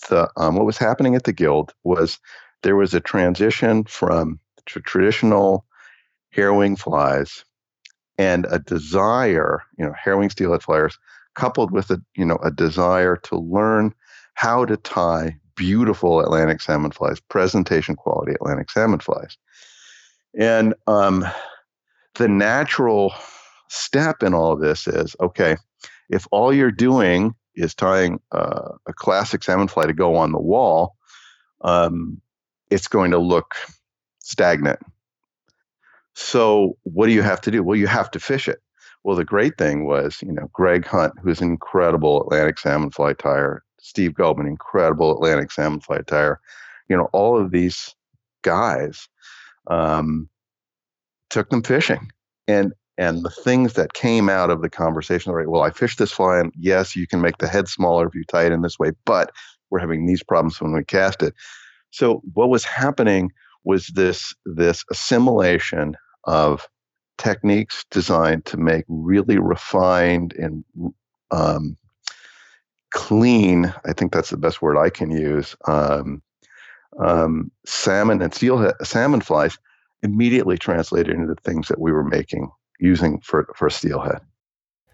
[0.09, 2.19] the um, what was happening at the guild was
[2.63, 5.65] there was a transition from to traditional
[6.35, 7.43] hairwing flies
[8.17, 10.97] and a desire, you know, hairwing steelhead flyers,
[11.35, 13.93] coupled with a, you know, a desire to learn
[14.33, 19.37] how to tie beautiful Atlantic salmon flies, presentation quality Atlantic salmon flies.
[20.37, 21.25] And um,
[22.15, 23.13] the natural
[23.69, 25.55] step in all of this is okay,
[26.09, 30.39] if all you're doing is tying uh, a classic salmon fly to go on the
[30.39, 30.95] wall,
[31.61, 32.21] um,
[32.69, 33.55] it's going to look
[34.19, 34.79] stagnant.
[36.15, 37.63] So what do you have to do?
[37.63, 38.59] Well, you have to fish it.
[39.03, 43.13] Well, the great thing was, you know, Greg Hunt, who's an incredible Atlantic salmon fly
[43.13, 46.39] tier, Steve Gobin, incredible Atlantic salmon fly tier,
[46.89, 47.95] you know, all of these
[48.41, 49.07] guys
[49.67, 50.29] um,
[51.29, 52.11] took them fishing.
[52.47, 55.47] And and the things that came out of the conversation, right?
[55.47, 58.25] Well, I fished this fly, and yes, you can make the head smaller if you
[58.25, 59.31] tie it in this way, but
[59.69, 61.33] we're having these problems when we cast it.
[61.91, 63.31] So what was happening
[63.63, 66.67] was this this assimilation of
[67.17, 70.65] techniques designed to make really refined and
[71.31, 71.77] um,
[72.91, 73.73] clean.
[73.85, 75.55] I think that's the best word I can use.
[75.67, 76.21] Um,
[76.99, 79.57] um, salmon and steelhead salmon flies
[80.03, 84.21] immediately translated into the things that we were making using for for steelhead.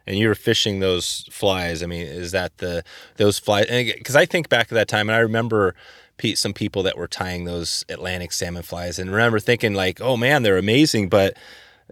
[0.07, 1.81] and you were fishing those flies.
[1.81, 2.83] I mean, is that the
[3.17, 3.67] those flies?
[3.69, 5.75] Because I think back at that time, and I remember
[6.17, 10.15] Pete, some people that were tying those Atlantic salmon flies, and remember thinking like, "Oh
[10.17, 11.35] man, they're amazing," but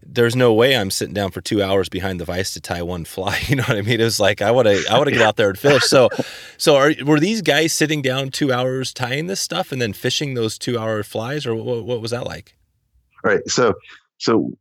[0.06, 3.06] there's no way I'm sitting down for two hours behind the vise to tie one
[3.06, 3.40] fly.
[3.48, 4.00] You know what I mean?
[4.02, 5.84] It was like I want to I want to get out there and fish.
[5.84, 6.10] So,
[6.58, 10.34] so are were these guys sitting down two hours tying this stuff and then fishing
[10.34, 12.56] those two hour flies, or what, what was that like?
[13.24, 13.48] Right.
[13.50, 13.74] So
[14.18, 14.54] so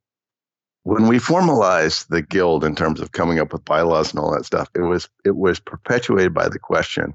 [0.84, 4.44] when we formalized the guild in terms of coming up with bylaws and all that
[4.44, 7.14] stuff, it was it was perpetuated by the question,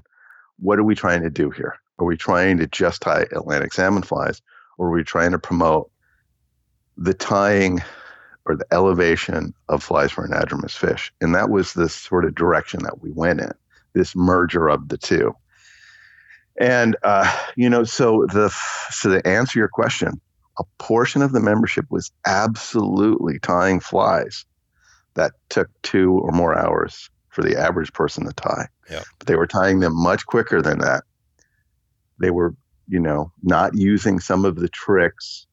[0.58, 1.74] what are we trying to do here?
[1.98, 4.40] Are we trying to just tie Atlantic salmon flies,
[4.78, 5.90] or are we trying to promote
[6.96, 7.82] the tying
[8.46, 11.12] or the elevation of flies for anadromous fish?
[11.20, 13.52] And that was the sort of direction that we went in,
[13.92, 15.34] this merger of the two.
[16.58, 18.48] And uh, you know, so the
[18.90, 20.20] so to answer your question,
[20.58, 24.44] a portion of the membership was absolutely tying flies
[25.14, 28.66] that took two or more hours for the average person to tie.
[28.90, 29.02] Yeah.
[29.18, 31.04] But they were tying them much quicker than that.
[32.20, 32.54] They were,
[32.88, 35.46] you know, not using some of the tricks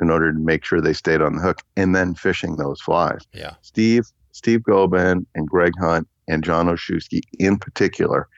[0.00, 3.20] in order to make sure they stayed on the hook and then fishing those flies.
[3.32, 3.54] Yeah.
[3.62, 8.28] Steve, Steve Gobin and Greg Hunt and John Oshusky in particular,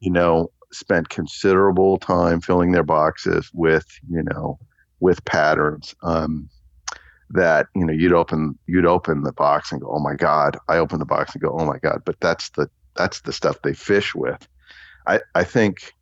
[0.00, 4.58] you know, spent considerable time filling their boxes with, you know,
[5.00, 6.48] with patterns um,
[7.30, 10.76] that you know you'd open you'd open the box and go oh my god i
[10.76, 13.74] open the box and go oh my god but that's the that's the stuff they
[13.74, 14.46] fish with
[15.08, 15.92] i i think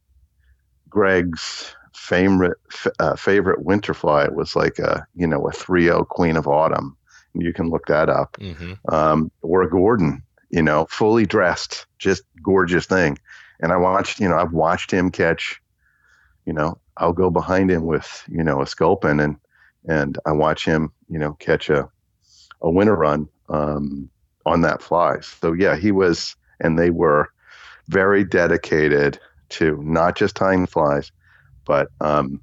[0.89, 2.59] greg's favorite
[3.01, 6.97] uh, favorite winter fly was like a you know a 3-0 queen of autumn
[7.35, 8.37] You can look that up.
[8.41, 8.75] Mm-hmm.
[8.95, 13.19] Um, or a Gordon, you know, fully dressed, just gorgeous thing.
[13.61, 15.61] And I watched, you know, I've watched him catch,
[16.47, 19.37] you know, I'll go behind him with, you know, a sculpin and
[19.87, 21.89] and I watch him, you know, catch a
[22.63, 24.09] a winter run um,
[24.47, 25.21] on that fly.
[25.21, 27.29] So yeah, he was, and they were
[27.89, 29.19] very dedicated
[29.51, 31.13] to not just tying flies,
[31.65, 32.41] but um,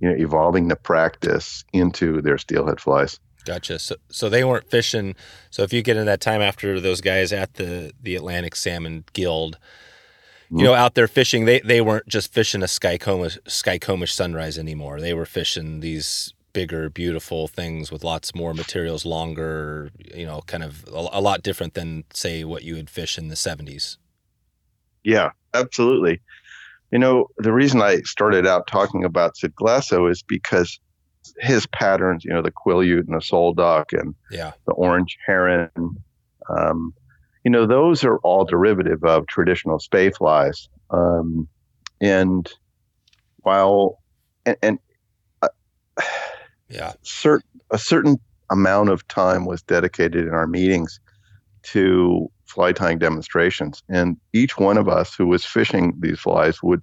[0.00, 3.20] you know, evolving the practice into their steelhead flies.
[3.44, 3.78] Gotcha.
[3.78, 5.14] So, so they weren't fishing.
[5.50, 9.04] So if you get in that time after those guys at the the Atlantic Salmon
[9.12, 9.58] Guild,
[10.50, 15.00] you know, out there fishing, they they weren't just fishing a Skykomish Skykomish Sunrise anymore.
[15.00, 19.90] They were fishing these bigger, beautiful things with lots more materials, longer.
[20.14, 23.28] You know, kind of a, a lot different than say what you would fish in
[23.28, 23.98] the seventies.
[25.04, 26.20] Yeah, absolutely.
[26.92, 30.78] You know, the reason I started out talking about Sid Glasso is because
[31.38, 34.52] his patterns, you know, the Quillayute and the Sol Duc and Yeah.
[34.66, 35.70] the Orange Heron,
[36.48, 36.94] um,
[37.46, 40.68] you know, those are all derivative of traditional Spey flies.
[40.90, 41.48] Um,
[42.00, 42.50] and
[43.36, 44.00] while,
[44.44, 44.78] and, and
[46.68, 46.94] Yeah.
[47.04, 48.16] cert, a certain
[48.50, 50.98] amount of time was dedicated in our meetings
[51.62, 53.80] to fly tying demonstrations.
[53.88, 56.82] And each one of us who was fishing these flies would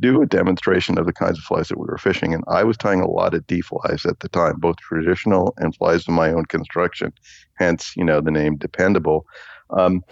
[0.00, 2.34] do a demonstration of the kinds of flies that we were fishing.
[2.34, 5.74] And I was tying a lot of Dee flies at the time, both traditional and
[5.74, 7.10] flies of my own construction,
[7.54, 9.24] hence, you know, the name Dependable.
[9.70, 10.04] Um.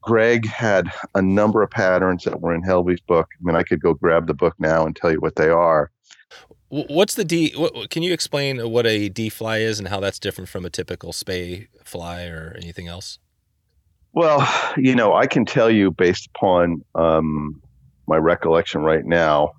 [0.00, 3.28] Greg had a number of patterns that were in Helvie's book.
[3.34, 5.90] I mean, I could go grab the book now and tell you what they are.
[6.70, 7.52] What's the Dee?
[7.56, 10.70] What, can you explain what a Dee fly is and how that's different from a
[10.70, 13.18] typical Spey fly or anything else?
[14.12, 17.62] Well, you know, I can tell you based upon um,
[18.06, 19.52] my recollection right now,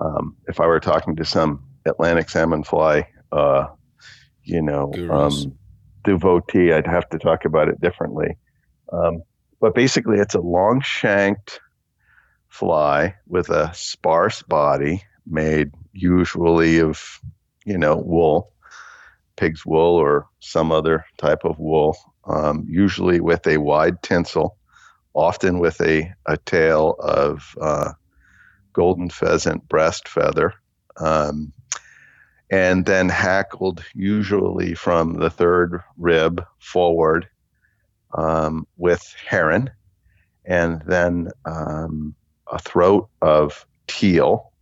[0.00, 3.66] um, if I were talking to some Atlantic salmon fly, uh,
[4.44, 5.56] you know, um,
[6.04, 8.36] devotee, I'd have to talk about it differently.
[8.92, 9.22] Um,
[9.60, 11.60] but basically, it's a long shanked
[12.48, 17.20] fly with a sparse body made usually of,
[17.64, 18.52] you know, wool,
[19.36, 24.56] pig's wool or some other type of wool, um, usually with a wide tinsel,
[25.14, 27.92] often with a, a tail of uh,
[28.72, 30.54] golden pheasant breast feather,
[30.96, 31.52] um,
[32.50, 37.28] and then hackled usually from the third rib forward
[38.14, 39.70] um, with heron,
[40.44, 42.14] and then um,
[42.50, 44.52] a throat of teal,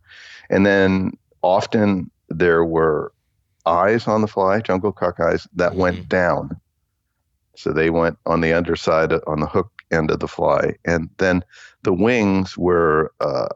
[0.49, 3.11] and then often there were
[3.65, 6.59] eyes on the fly, jungle cock eyes that went down.
[7.55, 11.43] So they went on the underside, on the hook end of the fly, and then
[11.83, 13.47] the wings were uh,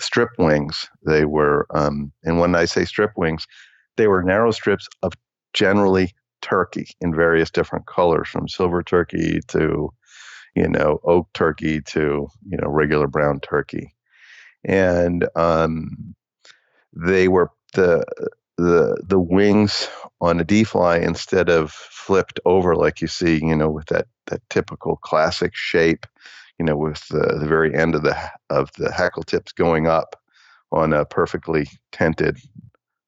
[0.00, 0.88] strip wings.
[1.04, 3.46] They were, um, and when I say strip wings,
[3.96, 5.12] they were narrow strips of
[5.52, 9.90] generally turkey in various different colors, from silver turkey to,
[10.54, 13.94] you know, oak turkey to you know regular brown turkey,
[14.64, 16.14] and um,
[16.94, 18.04] they were the
[18.56, 19.88] the the wings
[20.20, 24.06] on a Dee fly instead of flipped over like you see, you know, with that
[24.26, 26.06] that typical classic shape,
[26.58, 28.16] you know, with the, the very end of the
[28.50, 30.16] of the hackle tips going up
[30.72, 32.38] on a perfectly tented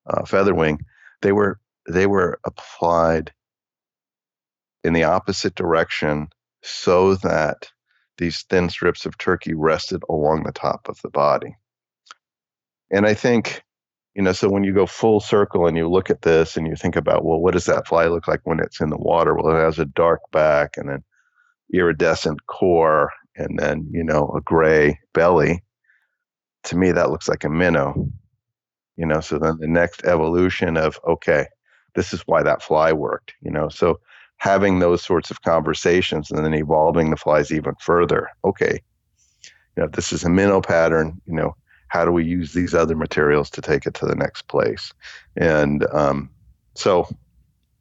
[0.07, 0.81] uh, feather wing,
[1.23, 3.33] they were they were applied
[4.85, 6.29] in the opposite direction
[6.63, 7.71] so that
[8.19, 11.57] these thin strips of turkey rested along the top of the body.
[12.91, 13.63] And I think
[14.15, 16.75] you know so when you go full circle and you look at this and you
[16.75, 19.57] think about well what does that fly look like when it's in the water well
[19.57, 21.05] it has a dark back and an
[21.73, 25.63] iridescent core and then you know a gray belly
[26.65, 28.09] to me that looks like a minnow
[28.97, 31.47] you know so then the next evolution of okay
[31.95, 33.99] this is why that fly worked you know so
[34.37, 38.81] having those sorts of conversations and then evolving the flies even further okay
[39.77, 41.55] you know this is a minnow pattern you know
[41.89, 44.93] how do we use these other materials to take it to the next place
[45.37, 46.31] and um,
[46.75, 47.09] so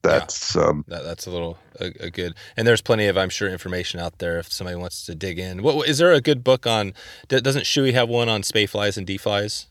[0.07, 3.49] that's um, That, that's a little a, a good, and there's plenty of I'm sure
[3.49, 5.63] information out there if somebody wants to dig in.
[5.63, 6.93] What is there a good book on?
[7.27, 9.67] Doesn't Shewey have one on Spey flies and Dee flies?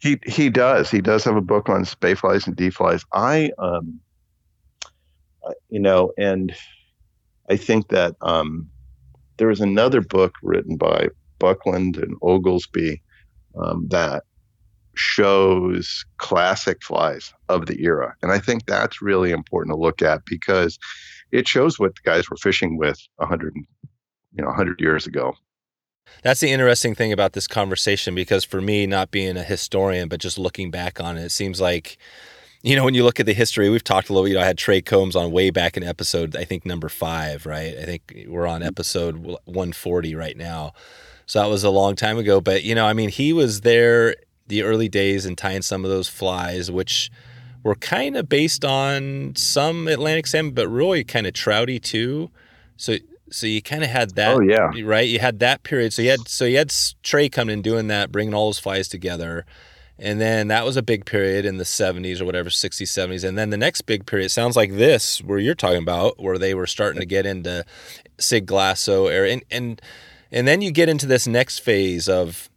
[0.00, 0.90] He he does.
[0.90, 4.00] He does have a book on Spey flies and Dee flies i um
[5.46, 6.54] uh, you know and
[7.48, 8.68] i think that um
[9.36, 13.02] there is another book written by buckland and oglesby
[13.60, 14.24] um, that
[14.94, 18.14] shows classic flies of the era.
[18.22, 20.78] And i think that's really important to look at because
[21.32, 23.54] it shows what the guys were fishing with 100
[24.34, 25.34] you know 100 years ago
[26.22, 30.20] That's the interesting thing about this conversation because for me, not being a historian, but
[30.20, 31.98] just looking back on it, it seems like
[32.62, 34.28] you know, when you look at the history, we've talked a little.
[34.28, 37.46] You know, I had Trey Combs on way back in episode, I think number five,
[37.46, 37.74] right?
[37.76, 38.68] I think we're on mm-hmm.
[38.68, 40.72] episode 140 right now.
[41.24, 42.40] So that was a long time ago.
[42.40, 44.14] But you know, I mean, he was there
[44.48, 47.10] the early days and tying some of those flies, which
[47.62, 52.30] were kind of based on some Atlantic salmon, but really kind of trouty too.
[52.76, 52.96] So
[53.30, 54.36] so you kind of had that.
[54.36, 55.08] Oh yeah, right.
[55.08, 55.92] You had that period.
[55.92, 56.72] So you had so you had
[57.02, 59.46] Trey coming and doing that, bringing all those flies together,
[59.98, 63.38] and then that was a big period in the '70s or whatever, '60s, '70s, and
[63.38, 66.66] then the next big period sounds like this, where you're talking about, where they were
[66.66, 67.64] starting to get into
[68.18, 69.82] Sid Glasso area, and and
[70.32, 72.50] and then you get into this next phase of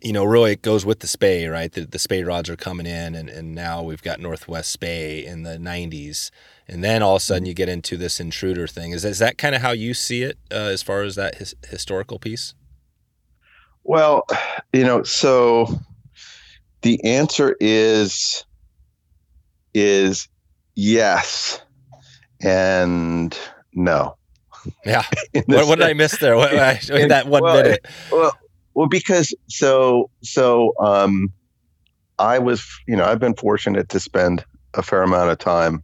[0.00, 1.72] you know, really it goes with the Spey, right?
[1.72, 5.42] The, the Spey rods are coming in, and, and now we've got Northwest Spey in
[5.42, 6.30] the 90s.
[6.68, 7.48] And then all of a sudden mm-hmm.
[7.48, 8.92] you get into this intruder thing.
[8.92, 11.54] Is, is that kind of how you see it uh, as far as that his,
[11.68, 12.54] historical piece?
[13.84, 14.26] Well,
[14.72, 15.68] you know, so
[16.82, 18.44] the answer is
[19.74, 20.28] is
[20.74, 21.60] yes
[22.40, 23.38] and
[23.74, 24.16] no.
[24.84, 25.04] Yeah.
[25.46, 26.36] what, what, did I miss there?
[26.36, 26.74] What, I,
[27.08, 27.86] that one well, minute.
[28.10, 28.36] Well,
[28.76, 31.32] well, because so so um,
[32.18, 35.82] I was you know I've been fortunate to spend a fair amount of time,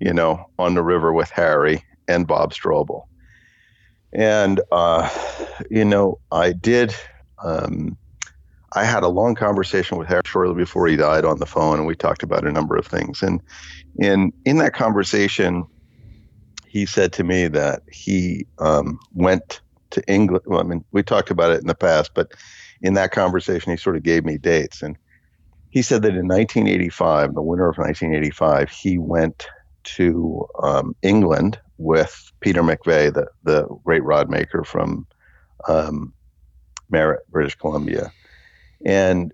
[0.00, 3.02] you know, on the river with Harry and Bob Strobel,
[4.14, 5.08] and uh,
[5.70, 6.94] you know I did.
[7.44, 7.98] Um,
[8.72, 11.86] I had a long conversation with Harry shortly before he died on the phone, and
[11.86, 13.22] we talked about a number of things.
[13.22, 13.42] And
[13.98, 15.66] in in that conversation,
[16.68, 19.60] he said to me that he um, went
[19.90, 20.44] to England.
[20.46, 22.32] Well, I mean, we talked about it in the past, but
[22.82, 24.82] in that conversation, he sort of gave me dates.
[24.82, 24.96] And
[25.70, 29.46] he said that in 1985, the winter of 1985, he went
[29.84, 35.06] to um, England with Peter McVey, the, the great rod maker from
[35.66, 36.12] um,
[36.90, 38.12] Merritt, British Columbia.
[38.84, 39.32] And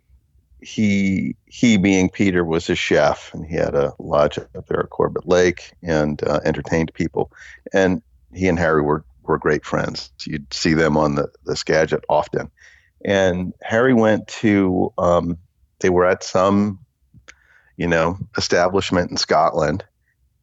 [0.65, 4.91] he he being Peter was a chef and he had a lodge up there at
[4.91, 7.31] Corbett Lake and uh, entertained people
[7.75, 8.03] and
[8.33, 10.11] he and Harry were were great friends.
[10.27, 12.51] You'd see them on the, the Skagit often.
[13.05, 15.39] And Harry went to, um,
[15.81, 16.79] they were at some,
[17.77, 19.85] you know, establishment in Scotland,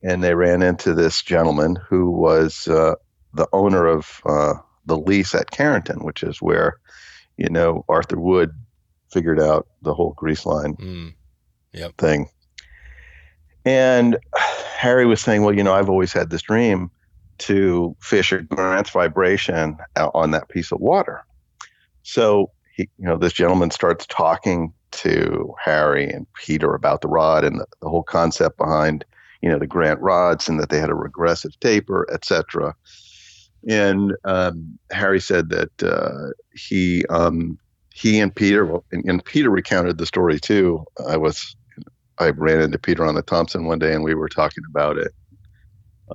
[0.03, 2.95] and they ran into this gentleman who was uh,
[3.34, 4.53] the owner of uh,
[4.86, 6.77] the lease at Cairnton, which is where,
[7.38, 8.51] you know, Arthur Wood
[9.11, 11.13] figured out the whole grease line mm.
[11.73, 11.95] yep.
[11.97, 12.29] thing.
[13.65, 14.17] And
[14.77, 16.91] Harry was saying, well, you know, I've always had this dream
[17.42, 21.24] to fish a Grant's vibration on that piece of water.
[22.04, 27.44] So he, you know, this gentleman starts talking to Harry and Peter about the rod
[27.44, 29.06] and the, the whole concept behind,
[29.42, 32.76] you know, the Grant rods and that they had a regressive taper, etc.
[33.68, 37.58] And um, Harry said that uh, he um,
[37.94, 40.84] he and Peter, and, and, Peter recounted the story too.
[41.08, 41.56] I was
[42.20, 45.12] I ran into Peter on the Thompson one day and we were talking about it.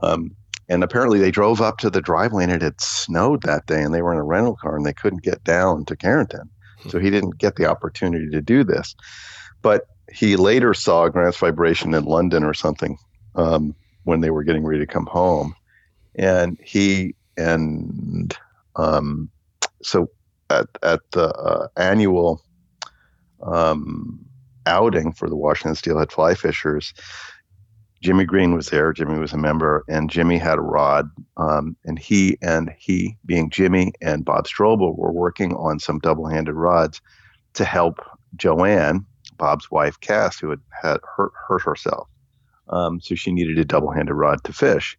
[0.03, 0.37] Um,
[0.69, 3.95] and apparently they drove up to the driveway and it had snowed that day and
[3.95, 6.49] they were in a rental car and they couldn't get down to Cairnton.
[6.81, 6.89] Hmm.
[6.89, 8.95] So he didn't get the opportunity to do this.
[9.63, 12.99] But he later saw Grant's vibration in London or something
[13.35, 15.55] um, when they were getting ready to come home.
[16.15, 18.37] And he and
[18.77, 19.31] um,
[19.83, 20.11] so
[20.51, 22.43] at, at the uh, annual
[23.43, 24.25] um,
[24.65, 26.95] outing for the Washington Steelhead Fly Fishers,
[28.03, 28.93] Jimmy Green was there.
[28.93, 31.11] Jimmy was a member, and Jimmy had a rod.
[31.37, 36.55] Um, and he and he, being Jimmy and Bob Strobel, were working on some double-handed
[36.55, 37.01] rods
[37.55, 38.01] to help
[38.37, 39.07] Joanne,
[39.39, 42.09] Bob's wife, Cass, who had, had hurt hurt herself.
[42.69, 44.99] Um, so she needed a double-handed rod to fish.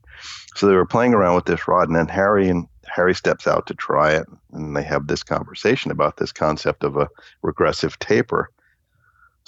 [0.56, 3.68] So they were playing around with this rod, and then Harry and Harry steps out
[3.68, 7.10] to try it, and they have this conversation about this concept of a
[7.42, 8.50] regressive taper.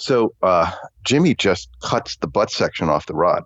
[0.00, 0.72] So uh,
[1.04, 3.44] Jimmy just cuts the butt section off the rod,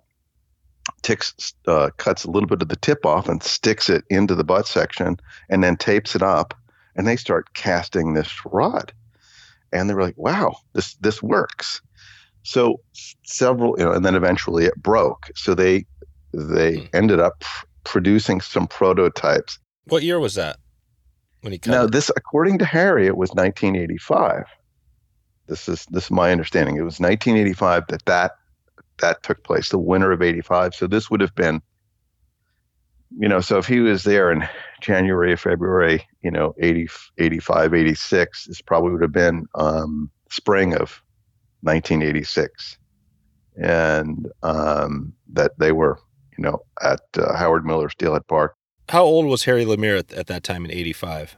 [1.01, 4.45] ticks, uh, cuts a little bit of the tip off and sticks it into the
[4.45, 5.17] butt section,
[5.49, 6.53] and then tapes it up.
[6.95, 8.93] And they start casting this rod,
[9.73, 11.81] and they were like, "Wow, this this works."
[12.43, 12.79] So
[13.23, 15.29] several, you know, and then eventually it broke.
[15.35, 15.85] So they
[16.33, 16.85] they hmm.
[16.93, 17.43] ended up
[17.83, 19.59] producing some prototypes.
[19.87, 20.57] What year was that?
[21.41, 21.91] When he cut now it?
[21.91, 24.45] this, according to Harry, it was 1985.
[25.47, 26.77] This is this is my understanding.
[26.77, 28.31] It was 1985 that that
[28.99, 30.75] that took place, the winter of 85.
[30.75, 31.61] So this would have been,
[33.17, 34.47] you know, so if he was there in
[34.81, 36.87] January February, you know, 80,
[37.17, 41.01] 85, 86, this probably would have been um, spring of
[41.61, 42.77] 1986.
[43.57, 45.99] And um, that they were,
[46.37, 48.55] you know, at uh, Howard Miller Steelhead Park.
[48.89, 51.37] How old was Harry Lemire at, at that time in 85?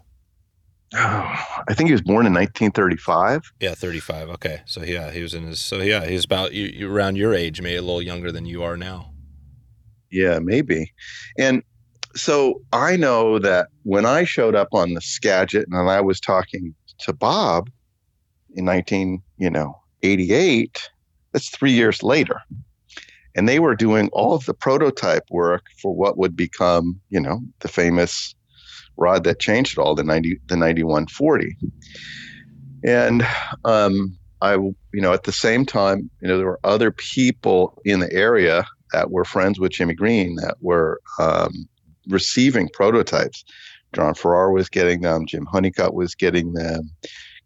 [0.93, 3.51] I think he was born in 1935.
[3.59, 4.29] Yeah, 35.
[4.29, 5.59] Okay, so yeah, he was in his.
[5.59, 8.63] So yeah, he's about you, you around your age, maybe a little younger than you
[8.63, 9.11] are now.
[10.09, 10.93] Yeah, maybe.
[11.38, 11.61] And
[12.15, 16.73] so I know that when I showed up on the Skagit and I was talking
[16.99, 17.69] to Bob
[18.55, 20.89] in 19, you know, 88,
[21.33, 22.41] that's three years later.
[23.35, 27.41] And they were doing all of the prototype work for what would become, you know,
[27.59, 28.33] the famous
[28.98, 31.56] rod that changed it all, the 90, the 9140.
[32.84, 33.26] And
[33.66, 38.00] um, I, you know, at the same time, you know, there were other people in
[38.00, 41.68] the area that were friends with Jimmy Green that were um,
[42.08, 43.43] receiving prototypes.
[43.93, 45.26] John Farrar was getting them.
[45.26, 46.91] Jim Honeycutt was getting them.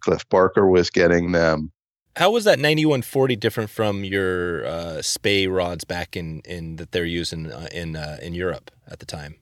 [0.02, 1.72] Cliff Barker was getting them.
[2.18, 7.06] How was that 9140 different from your uh, Spey rods back in, in that they're
[7.06, 9.36] using uh, in uh, in Europe at the time?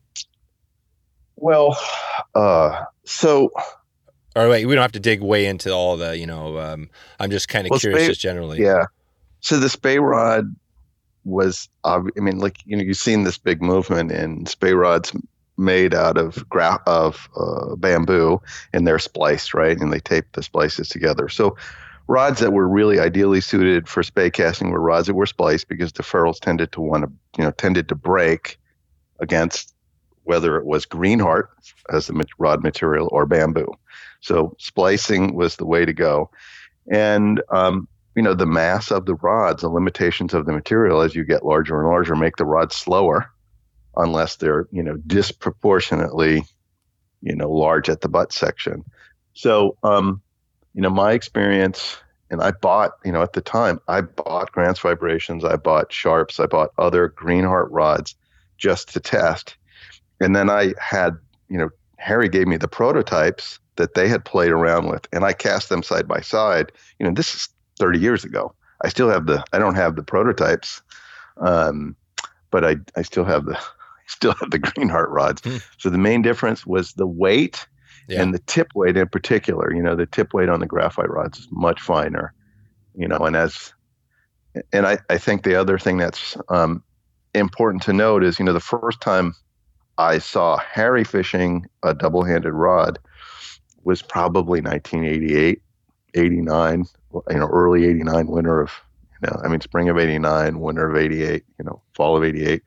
[1.42, 1.78] Well,
[2.36, 3.52] uh, so.
[4.36, 6.60] Or wait, we don't have to dig way into all the, you know.
[6.60, 8.62] Um, I'm just kind of well, curious, Spey, just generally.
[8.62, 8.86] Yeah.
[9.42, 10.56] So the Spey rod
[11.26, 15.14] was, I mean, like you know, you've seen this big movement in Spey rods
[15.58, 18.42] made out of gra- of uh, bamboo,
[18.74, 19.78] and they're spliced, right?
[19.78, 21.28] And they tape the splices together.
[21.28, 21.58] So
[22.08, 25.92] rods that were really ideally suited for Spey casting were rods that were spliced because
[25.92, 28.58] the ferrules tended to want to, you know, tended to break
[29.20, 29.74] against
[30.30, 31.50] whether it was greenheart
[31.90, 33.68] as the rod material or bamboo.
[34.22, 36.30] So splicing was the way to go.
[36.92, 41.16] And um, you know the mass of the rods, the limitations of the material as
[41.16, 43.32] you get larger and larger make the rods slower,
[43.98, 46.44] unless they're you know disproportionately,
[47.22, 48.84] you know, large at the butt section.
[49.34, 50.22] So um,
[50.76, 51.98] you know my experience,
[52.30, 56.40] and I bought you know at the time I bought Grant's vibrations, I bought Sharps,
[56.40, 58.16] I bought other Greenheart rods
[58.60, 59.56] just to test,
[60.20, 61.18] and then I had
[61.50, 65.34] you know Harry gave me the prototypes that they had played around with, and I
[65.34, 66.72] cast them side by side.
[67.00, 68.54] You know, this is 30 years ago.
[68.84, 70.82] I still have the I don't have the prototypes,
[71.38, 71.96] um,
[72.52, 73.60] but I I still have the
[74.08, 75.42] still have the Greenheart rods.
[75.44, 75.58] Hmm.
[75.78, 77.68] So the main difference was the weight
[78.08, 78.22] yeah.
[78.22, 79.74] and the tip weight in particular.
[79.74, 82.34] You know, the tip weight on the graphite rods is much finer.
[82.96, 83.74] You know, and as
[84.74, 86.84] and I I think the other thing that's um,
[87.34, 89.36] important to note is you know the first time
[90.00, 92.98] I saw Harry fishing a double-handed rod
[93.84, 95.62] was probably 1988,
[96.16, 98.72] 89 you know, early 89, winter of,
[99.22, 102.62] you know, I mean, spring of 89, winter of 88, you know, fall of 88.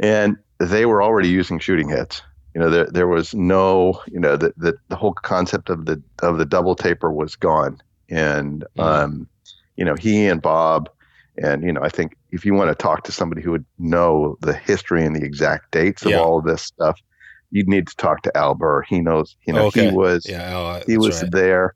[0.00, 2.22] And they were already using shooting heads.
[2.54, 6.02] You know, there, there was no, you know, the, the, the whole concept of the,
[6.20, 7.80] of the double taper was gone.
[8.08, 8.80] And, mm-hmm.
[8.80, 9.28] um,
[9.76, 10.90] you know, he and Bob,
[11.42, 14.36] and, you know, I think if you want to talk to somebody who would know
[14.40, 16.18] the history and the exact dates of yeah.
[16.18, 17.00] all of this stuff,
[17.50, 18.82] you'd need to talk to Al Buhr.
[18.86, 19.88] He knows, you know, okay.
[19.88, 21.32] he was, yeah, oh, he was right.
[21.32, 21.74] there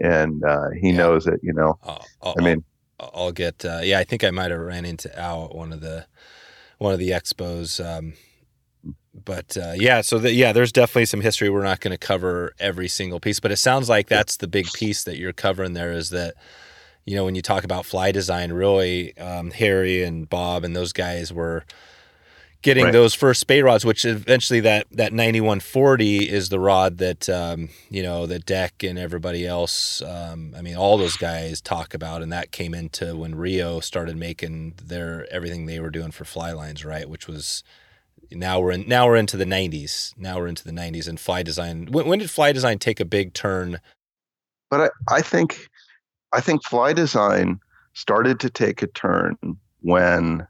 [0.00, 0.96] and uh, he yeah.
[0.96, 1.40] knows it.
[1.42, 2.64] You know, I'll, I'll, I mean,
[3.00, 3.64] I'll, I'll get.
[3.64, 6.06] Uh, yeah, I think I might have ran into Al at one of the
[6.78, 7.84] one of the expos.
[7.84, 8.14] Um,
[9.14, 11.48] but uh, yeah, so the, yeah, there's definitely some history.
[11.48, 14.66] We're not going to cover every single piece, but it sounds like that's the big
[14.74, 15.92] piece that you're covering there.
[15.92, 16.34] Is that
[17.06, 20.92] you know when you talk about fly design, really um, Harry and Bob and those
[20.92, 21.64] guys were
[22.66, 22.92] getting right.
[22.92, 28.02] those first Spey rods, which eventually that that 9140 is the rod that um, you
[28.02, 30.02] know that Dec and everybody else.
[30.02, 34.16] Um, I mean, all those guys talk about, and that came into when Rio started
[34.16, 37.08] making their everything they were doing for fly lines, right?
[37.08, 37.62] Which was
[38.32, 40.12] now we're in now we're into the 90s.
[40.18, 41.86] Now we're into the 90s, and fly design.
[41.86, 43.78] When, when did fly design take a big turn?
[44.68, 45.68] But I, I think
[46.32, 47.60] I think fly design
[47.94, 49.36] started to take a turn
[49.80, 50.46] when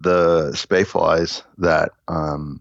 [0.00, 2.60] the Spey flies that um,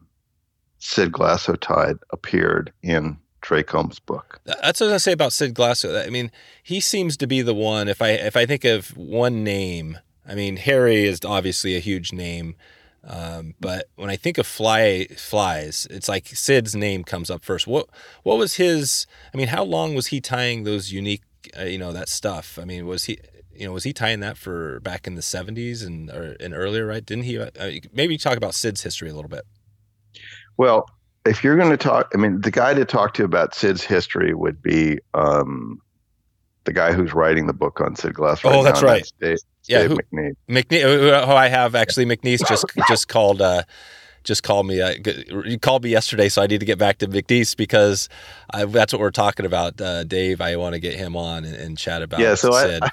[0.80, 4.40] Sid Glasso tied appeared in Trey Combs' book.
[4.46, 6.06] That's what I say about Sid Glasso.
[6.06, 6.32] I mean,
[6.64, 7.88] he seems to be the one.
[7.88, 12.12] If I if I think of one name, I mean Harry is obviously a huge
[12.12, 12.56] name,
[13.04, 17.68] um, but when I think of fly flies, it's like Sid's name comes up first.
[17.68, 17.88] What
[18.24, 19.06] what was his?
[19.34, 21.22] I mean, how long was he tying those unique?
[21.58, 22.60] Uh, you know that stuff.
[22.62, 23.18] I mean, was he?
[23.56, 26.86] you know, was he tying that for back in the 70s and or and earlier,
[26.86, 27.06] right?
[27.06, 27.40] Didn't he?
[27.40, 27.50] Uh,
[27.94, 29.44] maybe talk about Sid's history a little bit.
[30.58, 30.90] Well,
[31.26, 34.34] if you're going to talk, I mean, the guy to talk to about Sid's history
[34.34, 35.82] would be um,
[36.66, 38.44] the guy who's writing the book on Sid Glass.
[38.44, 39.12] Right oh, that's now, right.
[39.20, 40.36] That's Dave, yeah, Dave who, McNeese.
[40.50, 41.26] McNeese.
[41.26, 43.42] Who I have actually, McNeese just just called.
[43.42, 43.64] Uh,
[44.26, 44.82] just called me.
[44.82, 44.96] Uh,
[45.46, 48.10] you called me yesterday, so I need to get back to McNeese because
[48.52, 49.80] I, that's what we're talking about.
[49.80, 52.20] Uh, Dave, I want to get him on and, and chat about.
[52.20, 52.84] Yeah, so Sid.
[52.84, 52.92] I,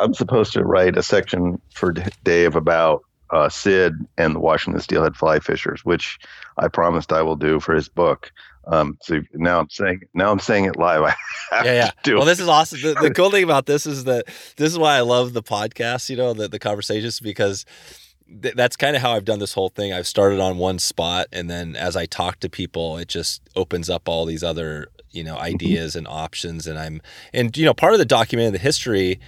[0.00, 1.92] I'm supposed to write a section for
[2.24, 6.18] Dave about uh, Sid and the Washington Steelhead Fly Fishers, which
[6.58, 8.30] I promised I will do for his book.
[8.66, 11.00] Um, so now I'm saying now I'm saying it live.
[11.52, 12.14] yeah, yeah.
[12.14, 12.82] Well, this is awesome.
[12.82, 16.10] The, the, cool thing about this is that this is why I love the podcast.
[16.10, 17.64] You know, the the conversations because
[18.42, 19.92] th- that's kind of how I've done this whole thing.
[19.92, 23.90] I've started on one spot, and then as I talk to people, it just opens
[23.90, 25.44] up all these other you know mm-hmm.
[25.44, 26.66] ideas and options.
[26.66, 27.00] And I'm
[27.32, 29.20] and you know part of the documenting the history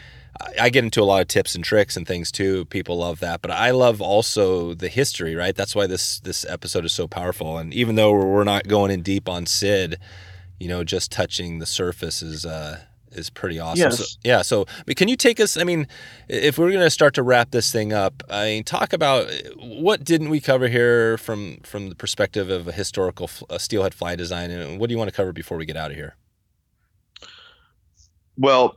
[0.59, 2.65] I get into a lot of tips and tricks and things too.
[2.67, 5.55] People love that, but I love also the history, right?
[5.55, 7.59] That's why this this episode is so powerful.
[7.59, 9.99] And even though we're not going in deep on Sid,
[10.59, 12.81] you know, just touching the surface is uh,
[13.13, 13.91] is pretty awesome.
[13.91, 13.99] Yes.
[13.99, 14.43] So, yeah.
[14.43, 15.57] So, can you take us?
[15.57, 15.87] I mean,
[16.29, 20.05] if we're going to start to wrap this thing up, I mean, talk about what
[20.05, 24.51] didn't we cover here from from the perspective of a historical a steelhead fly design,
[24.51, 26.17] and what do you want to cover before we get out of here?
[28.37, 28.77] Well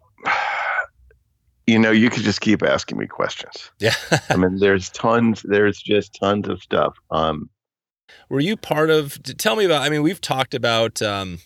[1.68, 3.72] you know, you could just keep asking me questions.
[3.80, 3.96] Yeah.
[4.30, 6.96] I mean, there's tons, there's just tons of stuff.
[7.10, 7.50] Um,
[8.30, 11.40] Were you part of, tell me about, I mean, we've talked about, um,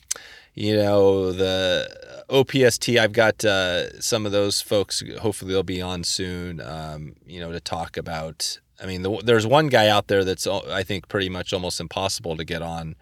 [0.58, 2.99] you know, the OPST.
[2.99, 7.51] I've got uh, some of those folks, hopefully they'll be on soon, um, you know,
[7.51, 8.60] to talk about.
[8.82, 12.36] I mean, the, there's one guy out there that's, I think, pretty much almost impossible
[12.38, 12.95] to get on,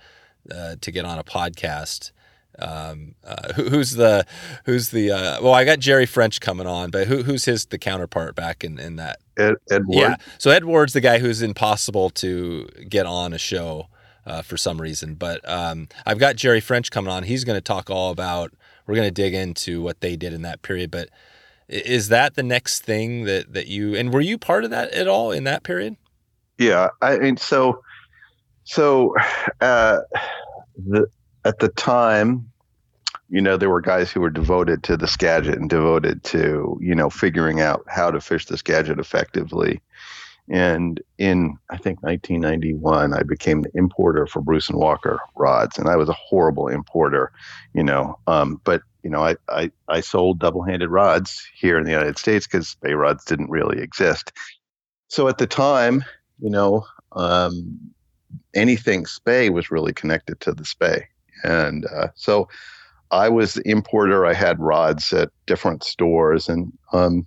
[0.53, 2.11] uh, to get on a podcast
[2.59, 4.25] um, uh, who, who's the
[4.65, 7.77] who's the uh, well I got Jerry French coming on but who, who's his the
[7.77, 11.41] counterpart back in, in that Ed, Ed Ward yeah so Ed Ward's the guy who's
[11.41, 13.87] impossible to get on a show
[14.25, 15.15] uh, for some reason.
[15.15, 17.23] But um, I've got Jerry French coming on.
[17.23, 18.53] He's going to talk all about
[18.87, 20.91] we're going to dig into what they did in that period.
[20.91, 21.09] But
[21.67, 25.07] is that the next thing that that you and were you part of that at
[25.07, 25.95] all in that period?
[26.59, 27.81] Yeah I mean so
[28.65, 29.15] so
[29.61, 29.99] uh,
[30.77, 31.07] the
[31.45, 32.49] at the time,
[33.29, 36.95] you know, there were guys who were devoted to the Skagit and devoted to, you
[36.95, 39.81] know, figuring out how to fish the Skagit effectively.
[40.49, 45.77] And in, I think, 1991, I became the importer for Bruce and Walker rods.
[45.77, 47.31] And I was a horrible importer,
[47.73, 48.19] you know.
[48.27, 52.19] Um, but, you know, I, I, I sold double handed rods here in the United
[52.19, 54.31] States because Spey rods didn't really exist.
[55.07, 56.03] So at the time,
[56.39, 57.79] you know, um,
[58.53, 61.07] anything Spey was really connected to the Spey,
[61.43, 62.47] And uh, so
[63.11, 64.25] I was the importer.
[64.25, 67.25] I had rods at different stores, and um,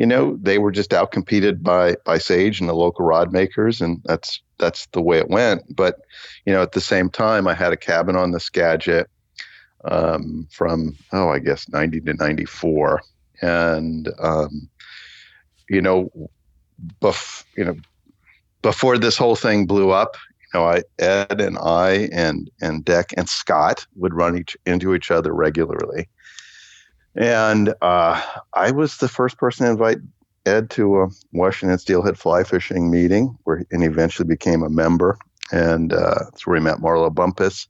[0.00, 4.00] you know they were just outcompeted by by Sage and the local rod makers, and
[4.06, 5.62] that's that's the way it went.
[5.76, 5.96] But
[6.46, 9.10] you know, at the same time, I had a cabin on the Skagit
[9.84, 13.02] um, from oh, I guess ninety to ninety four,
[13.42, 14.70] and um,
[15.68, 16.08] you know,
[17.02, 17.76] bef- you know,
[18.62, 23.12] before this whole thing blew up, you know, I, Ed and I and and Dec
[23.18, 26.08] and Scott would run each into each other regularly,
[27.16, 28.22] and uh,
[28.54, 29.98] I was the first person to invite
[30.46, 35.18] Ed to a Washington Steelhead fly fishing meeting, where and eventually became a member,
[35.52, 37.68] and uh, that's where he met Marlo Bumpus.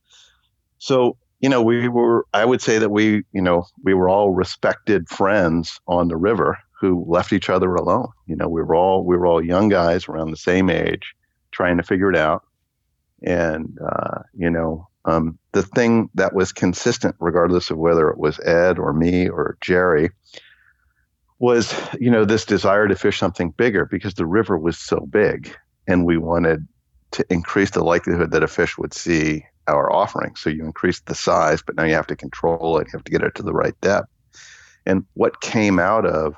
[0.78, 4.30] So you know, we were I would say that we you know we were all
[4.30, 8.08] respected friends on the river who left each other alone.
[8.26, 11.14] You know, we were all we were all young guys around the same age,
[11.50, 12.44] trying to figure it out
[13.22, 18.38] and, uh, you know, um, the thing that was consistent, regardless of whether it was
[18.40, 20.10] Ed or me or Jerry,
[21.38, 25.56] was, you know, this desire to fish something bigger because the river was so big
[25.86, 26.66] and we wanted
[27.12, 30.36] to increase the likelihood that a fish would see our offering.
[30.36, 32.86] So you increase the size, but now you have to control it.
[32.88, 34.08] You have to get it to the right depth.
[34.86, 36.34] And what came out of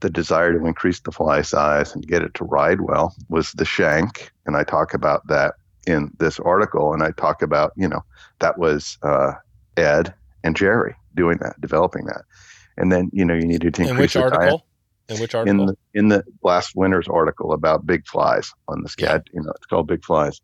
[0.00, 3.64] the desire to increase the fly size and get it to ride well was the
[3.64, 4.30] shank.
[4.46, 5.54] And I talk about that
[5.86, 8.04] in this article, and I talk about, you know,
[8.40, 9.32] that was uh,
[9.76, 10.14] Ed
[10.44, 12.22] and Jerry doing that, developing that,
[12.76, 14.48] and then you know you needed to increase in which article?
[14.48, 14.60] Diet.
[15.08, 15.60] In which article?
[15.60, 19.40] In the in the last winter's article about big flies on the Skagit, yeah.
[19.40, 20.40] you know, it's called Big Flies,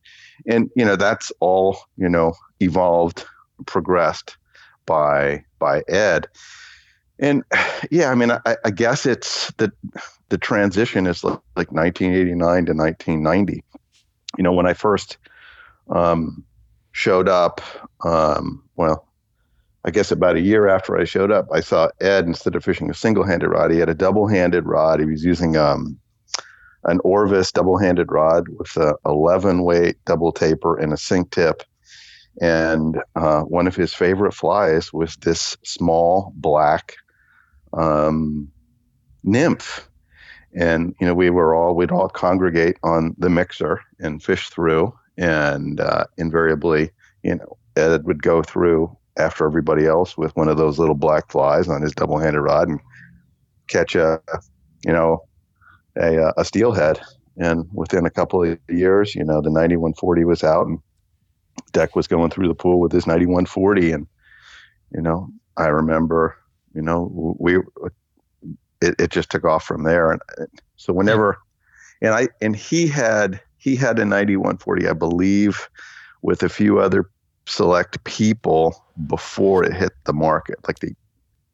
[0.47, 3.24] and you know that's all you know evolved,
[3.66, 4.37] progressed
[4.84, 6.28] by by Ed,
[7.18, 7.45] and
[7.91, 9.72] yeah, I mean, I, I guess it's the
[10.28, 13.64] the transition is like, like 1989 to 1990
[14.37, 15.18] you know, when I first
[15.89, 16.45] um,
[16.93, 17.61] showed up,
[18.05, 19.07] um, well,
[19.84, 22.91] I guess about a year after I showed up, I saw Ed instead of fishing
[22.91, 24.99] a single-handed rod, he had a double-handed rod.
[24.99, 25.99] He was using um,
[26.84, 31.62] an Orvis double-handed rod with a 11 weight double taper and a sink tip.
[32.41, 36.97] And uh, one of his favorite flies was this small black
[37.72, 38.49] um,
[39.22, 39.89] nymph
[40.55, 44.92] and you know we were all we'd all congregate on the mixer and fish through
[45.18, 46.90] and uh, invariably
[47.22, 51.30] you know ed would go through after everybody else with one of those little black
[51.30, 52.80] flies on his double-handed rod and
[53.68, 54.20] catch a
[54.84, 55.22] you know
[55.97, 57.01] a, a steelhead.
[57.38, 60.78] And within a couple of years you know the 9140 was out and
[61.72, 64.07] Dec was going through the pool with his 9140, and
[64.92, 66.36] you know, I remember,
[66.74, 67.59] you know, we
[68.81, 70.20] it, it just took off from there, and
[70.77, 71.39] so whenever,
[72.03, 75.68] and I and he had he had a 9140, I believe,
[76.22, 77.11] with a few other
[77.47, 80.95] select people before it hit the market, like the.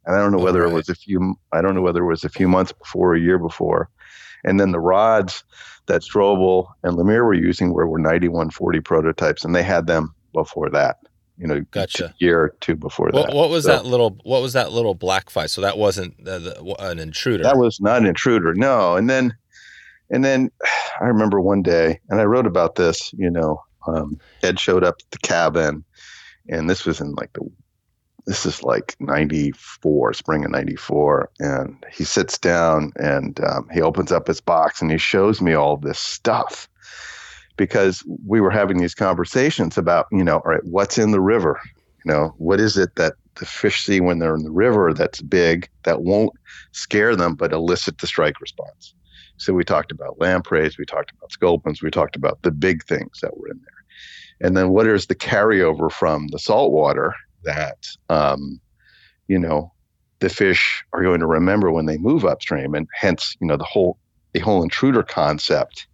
[0.04, 0.72] And I don't know oh, whether right.
[0.72, 1.36] it was a few.
[1.52, 3.88] I don't know whether it was a few months before, a year before,
[4.44, 5.44] and then the rods
[5.86, 10.70] that Strobel and Lemire were using were, were 9140 prototypes, and they had them before
[10.70, 10.96] that.
[11.42, 12.14] You know, gotcha.
[12.18, 13.34] year or two before what, that.
[13.34, 14.16] What was so, that little?
[14.22, 15.46] What was that little black fly?
[15.46, 17.42] So that wasn't the, the, an intruder.
[17.42, 18.54] That was not an intruder.
[18.54, 18.94] No.
[18.94, 19.34] And then,
[20.08, 20.52] and then,
[21.00, 23.12] I remember one day, and I wrote about this.
[23.14, 25.82] You know, um, Ed showed up at the cabin,
[26.48, 27.50] and this was in like the
[28.24, 34.12] this is like 94 spring of 94 and he sits down and um, he opens
[34.12, 36.68] up his box and he shows me all this stuff
[37.56, 41.60] because we were having these conversations about you know all right what's in the river?
[42.04, 45.22] You know what is it that the fish see when they're in the river that's
[45.22, 46.32] big that won't
[46.72, 48.94] scare them but elicit the strike response?
[49.36, 53.20] So we talked about lampreys we talked about sculpins we talked about the big things
[53.22, 54.46] that were in there.
[54.46, 58.60] And then what is the carryover from the saltwater that um,
[59.28, 59.72] you know
[60.20, 63.64] the fish are going to remember when they move upstream, and hence you know the
[63.64, 63.98] whole
[64.32, 65.86] the whole intruder concept.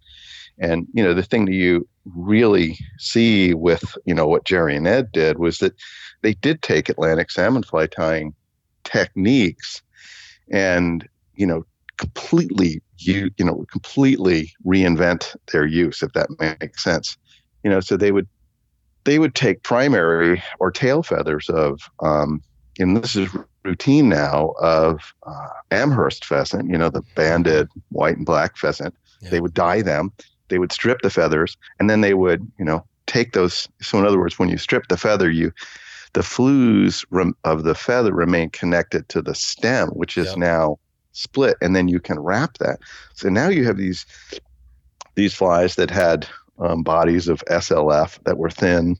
[0.59, 4.87] And you know the thing that you really see with you know what Jerry and
[4.87, 5.73] Ed did was that
[6.21, 8.33] they did take Atlantic salmon fly tying
[8.83, 9.81] techniques
[10.51, 11.63] and you know
[11.97, 17.17] completely you you know completely reinvent their use if that makes sense
[17.63, 18.27] you know so they would
[19.09, 22.41] they would take primary or tail feathers of, um,
[22.77, 23.29] and this is
[23.63, 28.95] routine now, of uh, Amherst pheasant, you know, the banded white and black pheasant.
[29.21, 29.29] Yeah.
[29.31, 30.11] They would dye them,
[30.49, 33.67] they would strip the feathers, and then they would, you know, take those.
[33.81, 35.51] So, in other words, when you strip the feather, you
[36.13, 40.37] the flues rem, of the feather remain connected to the stem, which is yep.
[40.37, 40.79] now
[41.11, 42.79] split, and then you can wrap that.
[43.13, 44.05] So now you have these
[45.15, 46.27] these flies that had
[46.59, 48.97] um, bodies of SLF that were thin,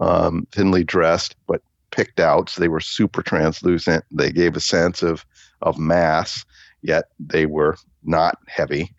[0.00, 2.50] um, thinly dressed, but picked out.
[2.50, 4.04] So they were super translucent.
[4.10, 5.24] They gave a sense of
[5.62, 6.44] of mass,
[6.82, 8.94] yet they were not heavy.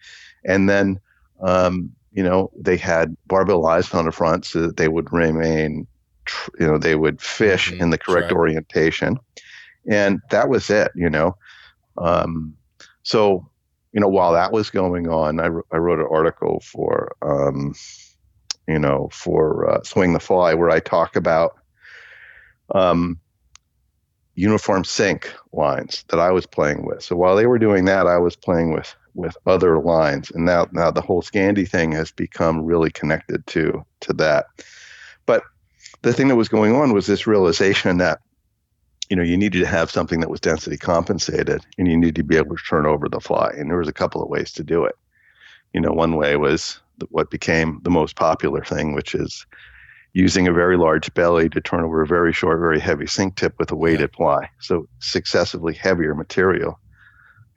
[0.46, 1.00] And then,
[1.42, 5.88] um, you know, they had barbell eyes on the front so that they would remain,
[6.26, 7.82] tr- you know, they would fish mm-hmm.
[7.82, 8.38] in the correct right.
[8.38, 9.20] orientation.
[9.90, 11.36] And that was it, you know.
[11.98, 12.56] Um,
[13.04, 13.50] so
[13.98, 17.74] you know, while that was going on, I, I wrote an article for, um,
[18.68, 21.58] you know, for uh, Swing the Fly where I talk about
[22.76, 23.20] um,
[24.36, 27.02] uniform sink lines that I was playing with.
[27.02, 30.68] So while they were doing that, I was playing with with other lines, and now
[30.72, 34.46] now the whole Scandi thing has become really connected to to that.
[35.26, 35.44] But
[36.04, 38.22] the thing that was going on was this realization that
[39.10, 42.24] you know, you needed to have something that was density compensated and you needed to
[42.24, 43.52] be able to turn over the fly.
[43.58, 44.96] And there was a couple of ways to do it.
[45.74, 49.46] You know, one way was what became the most popular thing, which is
[50.14, 53.54] using a very large belly to turn over a very short, very heavy sink tip
[53.60, 54.18] with a weighted yeah.
[54.18, 54.50] fly.
[54.60, 56.80] So successively heavier material.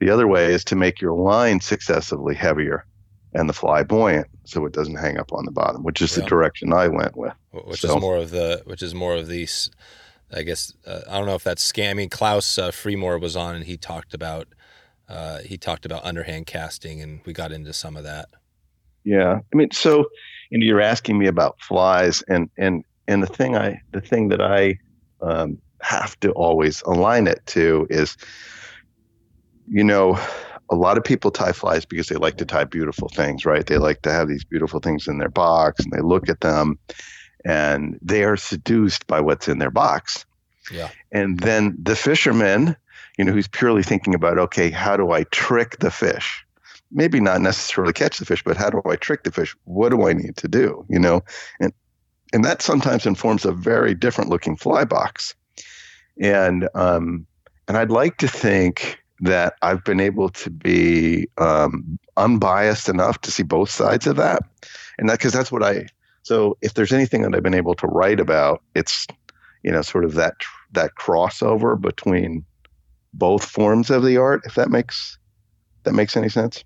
[0.01, 2.85] The other way is to make your line successively heavier
[3.33, 6.23] and the fly buoyant so it doesn't hang up on the bottom, which is yeah.
[6.23, 7.33] the direction I went with.
[7.51, 9.69] Which so, is more of the which is more of these
[10.33, 11.91] I guess uh, I don't know if that's scam.
[11.91, 14.47] I mean, Klaus uh, Frimor was on and he talked about
[15.07, 18.29] uh, he talked about underhand casting, and we got into some of that.
[19.03, 20.09] Yeah, I mean, so
[20.51, 24.41] and you're asking me about flies, and and and the thing I the thing that
[24.41, 24.79] I
[25.21, 28.17] um, have to always align it to is,
[29.71, 30.19] you know,
[30.69, 33.65] a lot of people tie flies because they like to tie beautiful things, right?
[33.65, 36.77] They like to have these beautiful things in their box, and they look at them
[37.43, 40.25] and they are seduced by what's in their box.
[40.71, 40.89] Yeah.
[41.11, 42.75] And then the fisherman,
[43.17, 46.45] you know, who's purely thinking about, okay, how do I trick the fish?
[46.91, 49.55] Maybe not necessarily catch the fish, but how do I trick the fish?
[49.63, 50.85] What do I need to do?
[50.89, 51.23] You know,
[51.59, 51.73] and
[52.33, 55.33] and that sometimes informs a very different looking fly box.
[56.21, 57.25] And um,
[57.67, 63.31] and I'd like to think that I've been able to be um, unbiased enough to
[63.31, 64.43] see both sides of that,
[64.97, 65.85] and that because that's what I
[66.23, 69.07] so if there's anything that I've been able to write about, it's
[69.63, 70.35] you know sort of that
[70.71, 72.45] that crossover between
[73.13, 74.41] both forms of the art.
[74.45, 75.17] If that makes
[75.83, 76.63] that makes any sense.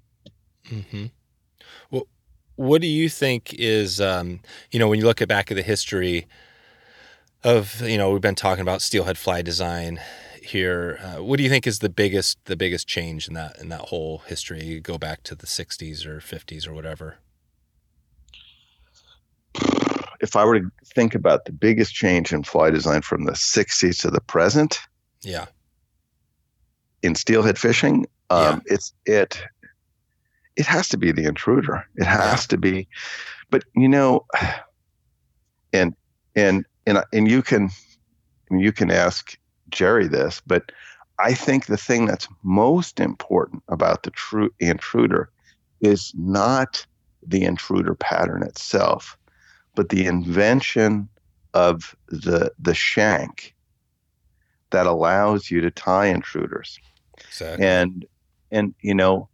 [0.69, 1.05] Mm-hmm.
[1.91, 2.07] Well,
[2.55, 4.41] what do you think is um,
[4.71, 6.27] you know when you look at back at the history
[7.43, 9.99] of you know we've been talking about steelhead fly design
[10.45, 10.99] here.
[11.01, 13.81] Uh, what do you think is the biggest the biggest change in that in that
[13.81, 14.63] whole history?
[14.63, 17.17] You go back to the '60s or '50s or whatever
[20.21, 24.01] if I were to think about the biggest change in fly design from the 60s
[24.01, 24.79] to the present,
[25.21, 25.45] yeah,
[27.01, 28.73] in steelhead fishing, um, yeah.
[28.73, 29.41] it's it
[30.55, 31.85] it has to be the intruder.
[31.95, 32.47] It has yeah.
[32.47, 32.87] to be,
[33.49, 34.25] but you know,
[35.73, 35.95] and
[36.35, 37.69] and and and you can
[38.51, 39.37] you can ask
[39.69, 40.71] Jerry this, but
[41.19, 45.29] I think the thing that's most important about the true intruder
[45.81, 46.85] is not
[47.25, 49.17] the intruder pattern itself,
[49.75, 51.09] but the invention
[51.53, 53.55] of the the shank
[54.71, 56.79] that allows you to tie intruders.
[57.19, 57.65] Exactly.
[57.65, 58.05] And
[58.51, 59.29] and you know,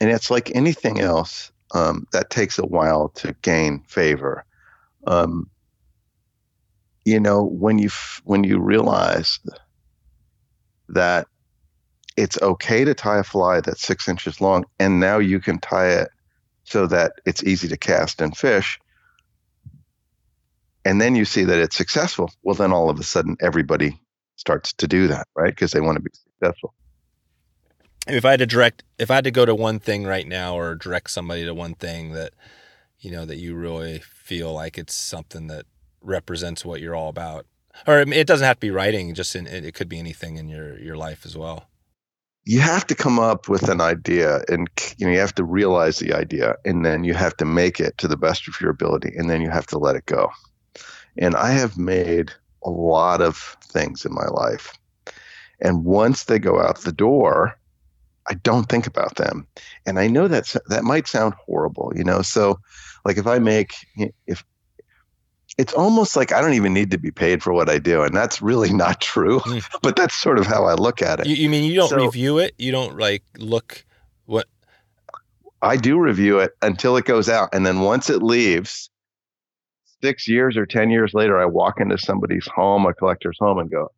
[0.00, 4.44] and it's like anything else um, that takes a while to gain favor.
[5.06, 5.48] Um,
[7.08, 7.88] you know, when you
[8.24, 9.40] when you realize
[10.90, 11.26] that
[12.18, 15.88] it's okay to tie a fly that's six inches long, and now you can tie
[15.88, 16.08] it
[16.64, 18.78] so that it's easy to cast and fish.
[20.84, 22.30] And then you see that it's successful.
[22.42, 23.98] Well, then all of a sudden everybody
[24.36, 25.50] starts to do that, right?
[25.50, 26.74] Because they want to be successful.
[28.06, 30.58] If I had to direct, if I had to go to one thing right now,
[30.58, 32.34] or direct somebody to one thing that,
[33.00, 35.64] you know, that you really feel like it's something that
[36.00, 37.46] represents what you're all about,
[37.86, 40.78] or it doesn't have to be writing; just in, it could be anything in your
[40.78, 41.68] your life as well.
[42.44, 45.98] You have to come up with an idea and you know you have to realize
[45.98, 49.12] the idea and then you have to make it to the best of your ability
[49.16, 50.30] and then you have to let it go.
[51.18, 52.32] And i have made
[52.64, 54.72] a lot of things in my life
[55.60, 57.58] and once they go out the door
[58.28, 59.46] i don't think about them.
[59.84, 62.22] And i know that that might sound horrible you know?
[62.22, 62.58] So
[63.04, 63.74] like if i make
[64.26, 64.42] if
[65.58, 68.16] it's almost like I don't even need to be paid for what I do, and
[68.16, 69.40] that's really not true.
[69.40, 69.78] Mm.
[69.82, 71.26] but that's sort of how I look at it.
[71.26, 72.54] You, you mean you don't so, review it?
[72.56, 73.84] You don't like look
[74.24, 74.46] what?
[75.60, 78.88] I do review it until it goes out, and then once it leaves,
[80.00, 83.70] six years or ten years later, I walk into somebody's home, a collector's home, and
[83.70, 83.90] go,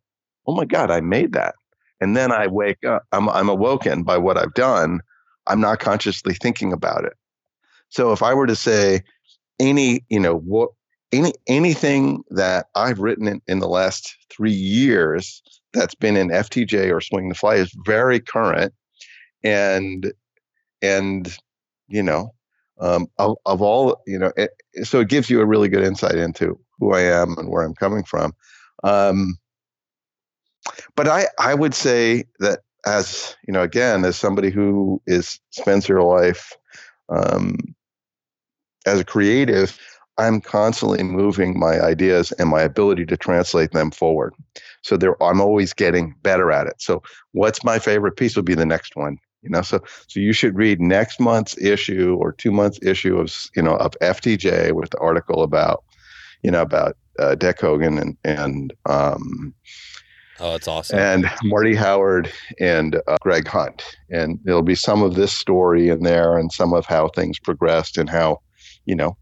[0.47, 1.55] "Oh my God, I made that!"
[2.01, 3.03] And then I wake up.
[3.11, 5.01] I'm I'm awoken by what I've done.
[5.45, 7.13] I'm not consciously thinking about it.
[7.89, 9.01] So if I were to say
[9.59, 10.71] any, you know, what
[11.11, 15.41] any anything that I've written in, in the last three years
[15.73, 18.73] that's been in FTJ or Swing the Fly is very current,
[19.43, 20.11] and
[20.81, 21.37] and
[21.87, 22.33] you know
[22.81, 24.51] um, of, of all you know, it,
[24.83, 27.75] so it gives you a really good insight into who I am and where I'm
[27.75, 28.33] coming from.
[28.83, 29.37] Um,
[30.95, 35.87] but I I would say that as you know again as somebody who is spends
[35.87, 36.53] their life
[37.09, 37.57] um,
[38.85, 39.77] as a creative
[40.21, 44.33] I'm constantly moving my ideas and my ability to translate them forward.
[44.83, 46.75] So there, I'm always getting better at it.
[46.79, 47.01] So
[47.31, 49.17] what's my favorite piece will be the next one.
[49.41, 53.35] You know, so so you should read next month's issue or two months issue of
[53.55, 55.83] you know of FTJ with the article about
[56.43, 59.55] you know about uh, Hogan and and um,
[60.39, 65.15] oh, that's awesome and Marty Howard and uh, Greg Hunt, and there'll be some of
[65.15, 68.41] this story in there and some of how things progressed and how
[68.85, 69.17] you know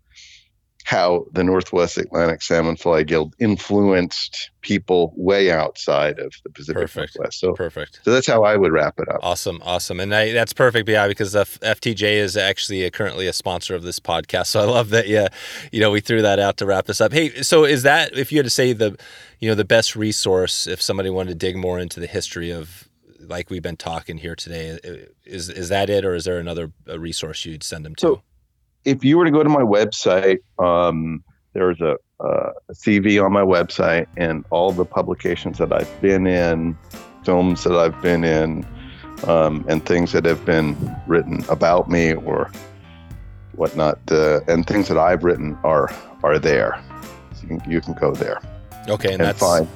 [0.89, 7.15] how the Northwest Atlantic Salmon Fly Guild influenced people way outside of the Pacific perfect.
[7.15, 7.39] Northwest.
[7.39, 7.99] So perfect.
[8.03, 9.19] So that's how I would wrap it up.
[9.21, 10.89] Awesome, awesome, and I, that's perfect.
[10.89, 14.47] Yeah, because the FTJ is actually a, currently a sponsor of this podcast.
[14.49, 15.07] So I love that.
[15.07, 15.27] Yeah,
[15.71, 17.13] you know, we threw that out to wrap this up.
[17.13, 18.97] Hey, so is that if you had to say the,
[19.39, 22.89] you know, the best resource if somebody wanted to dig more into the history of
[23.19, 24.79] like we've been talking here today
[25.23, 28.21] is is that it or is there another resource you'd send them to so,
[28.85, 31.23] if you were to go to my website, um,
[31.53, 36.77] there's a, a, CV on my website and all the publications that I've been in,
[37.23, 38.65] films that I've been in,
[39.27, 40.77] um, and things that have been
[41.07, 42.51] written about me or
[43.55, 46.81] whatnot, uh, and things that I've written are are there.
[47.33, 48.41] So you, can, you can go there.
[48.87, 49.67] Okay, and, and that's find.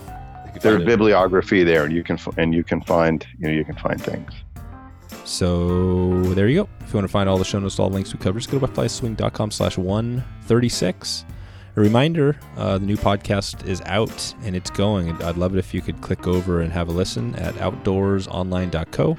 [0.62, 4.01] There's bibliography there, and you can and you can find you know you can find
[4.01, 4.32] things.
[5.26, 6.69] So there you go.
[6.82, 8.51] If you want to find all the show notes, all the links we cover, just
[8.51, 11.26] go to wetflyswing.com slash 136.
[11.76, 15.11] A reminder, uh, the new podcast is out and it's going.
[15.24, 19.17] I'd love it if you could click over and have a listen at outdoorsonline.co.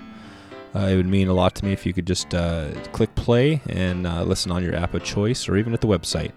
[0.76, 3.60] Uh, it would mean a lot to me if you could just uh, click play
[3.68, 6.32] and uh, listen on your app of choice or even at the website.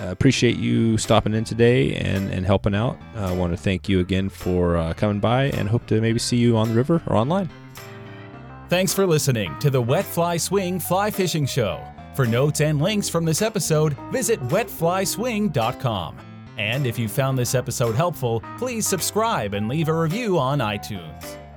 [0.00, 2.98] Uh, appreciate you stopping in today and, and helping out.
[3.14, 6.38] I want to thank you again for uh, coming by and hope to maybe see
[6.38, 7.50] you on the river or online.
[8.68, 11.84] Thanks for listening to the Wet Fly Swing Fly Fishing Show.
[12.14, 16.16] For notes and links from this episode, visit wetflyswing.com.
[16.56, 21.49] And if you found this episode helpful, please subscribe and leave a review on iTunes.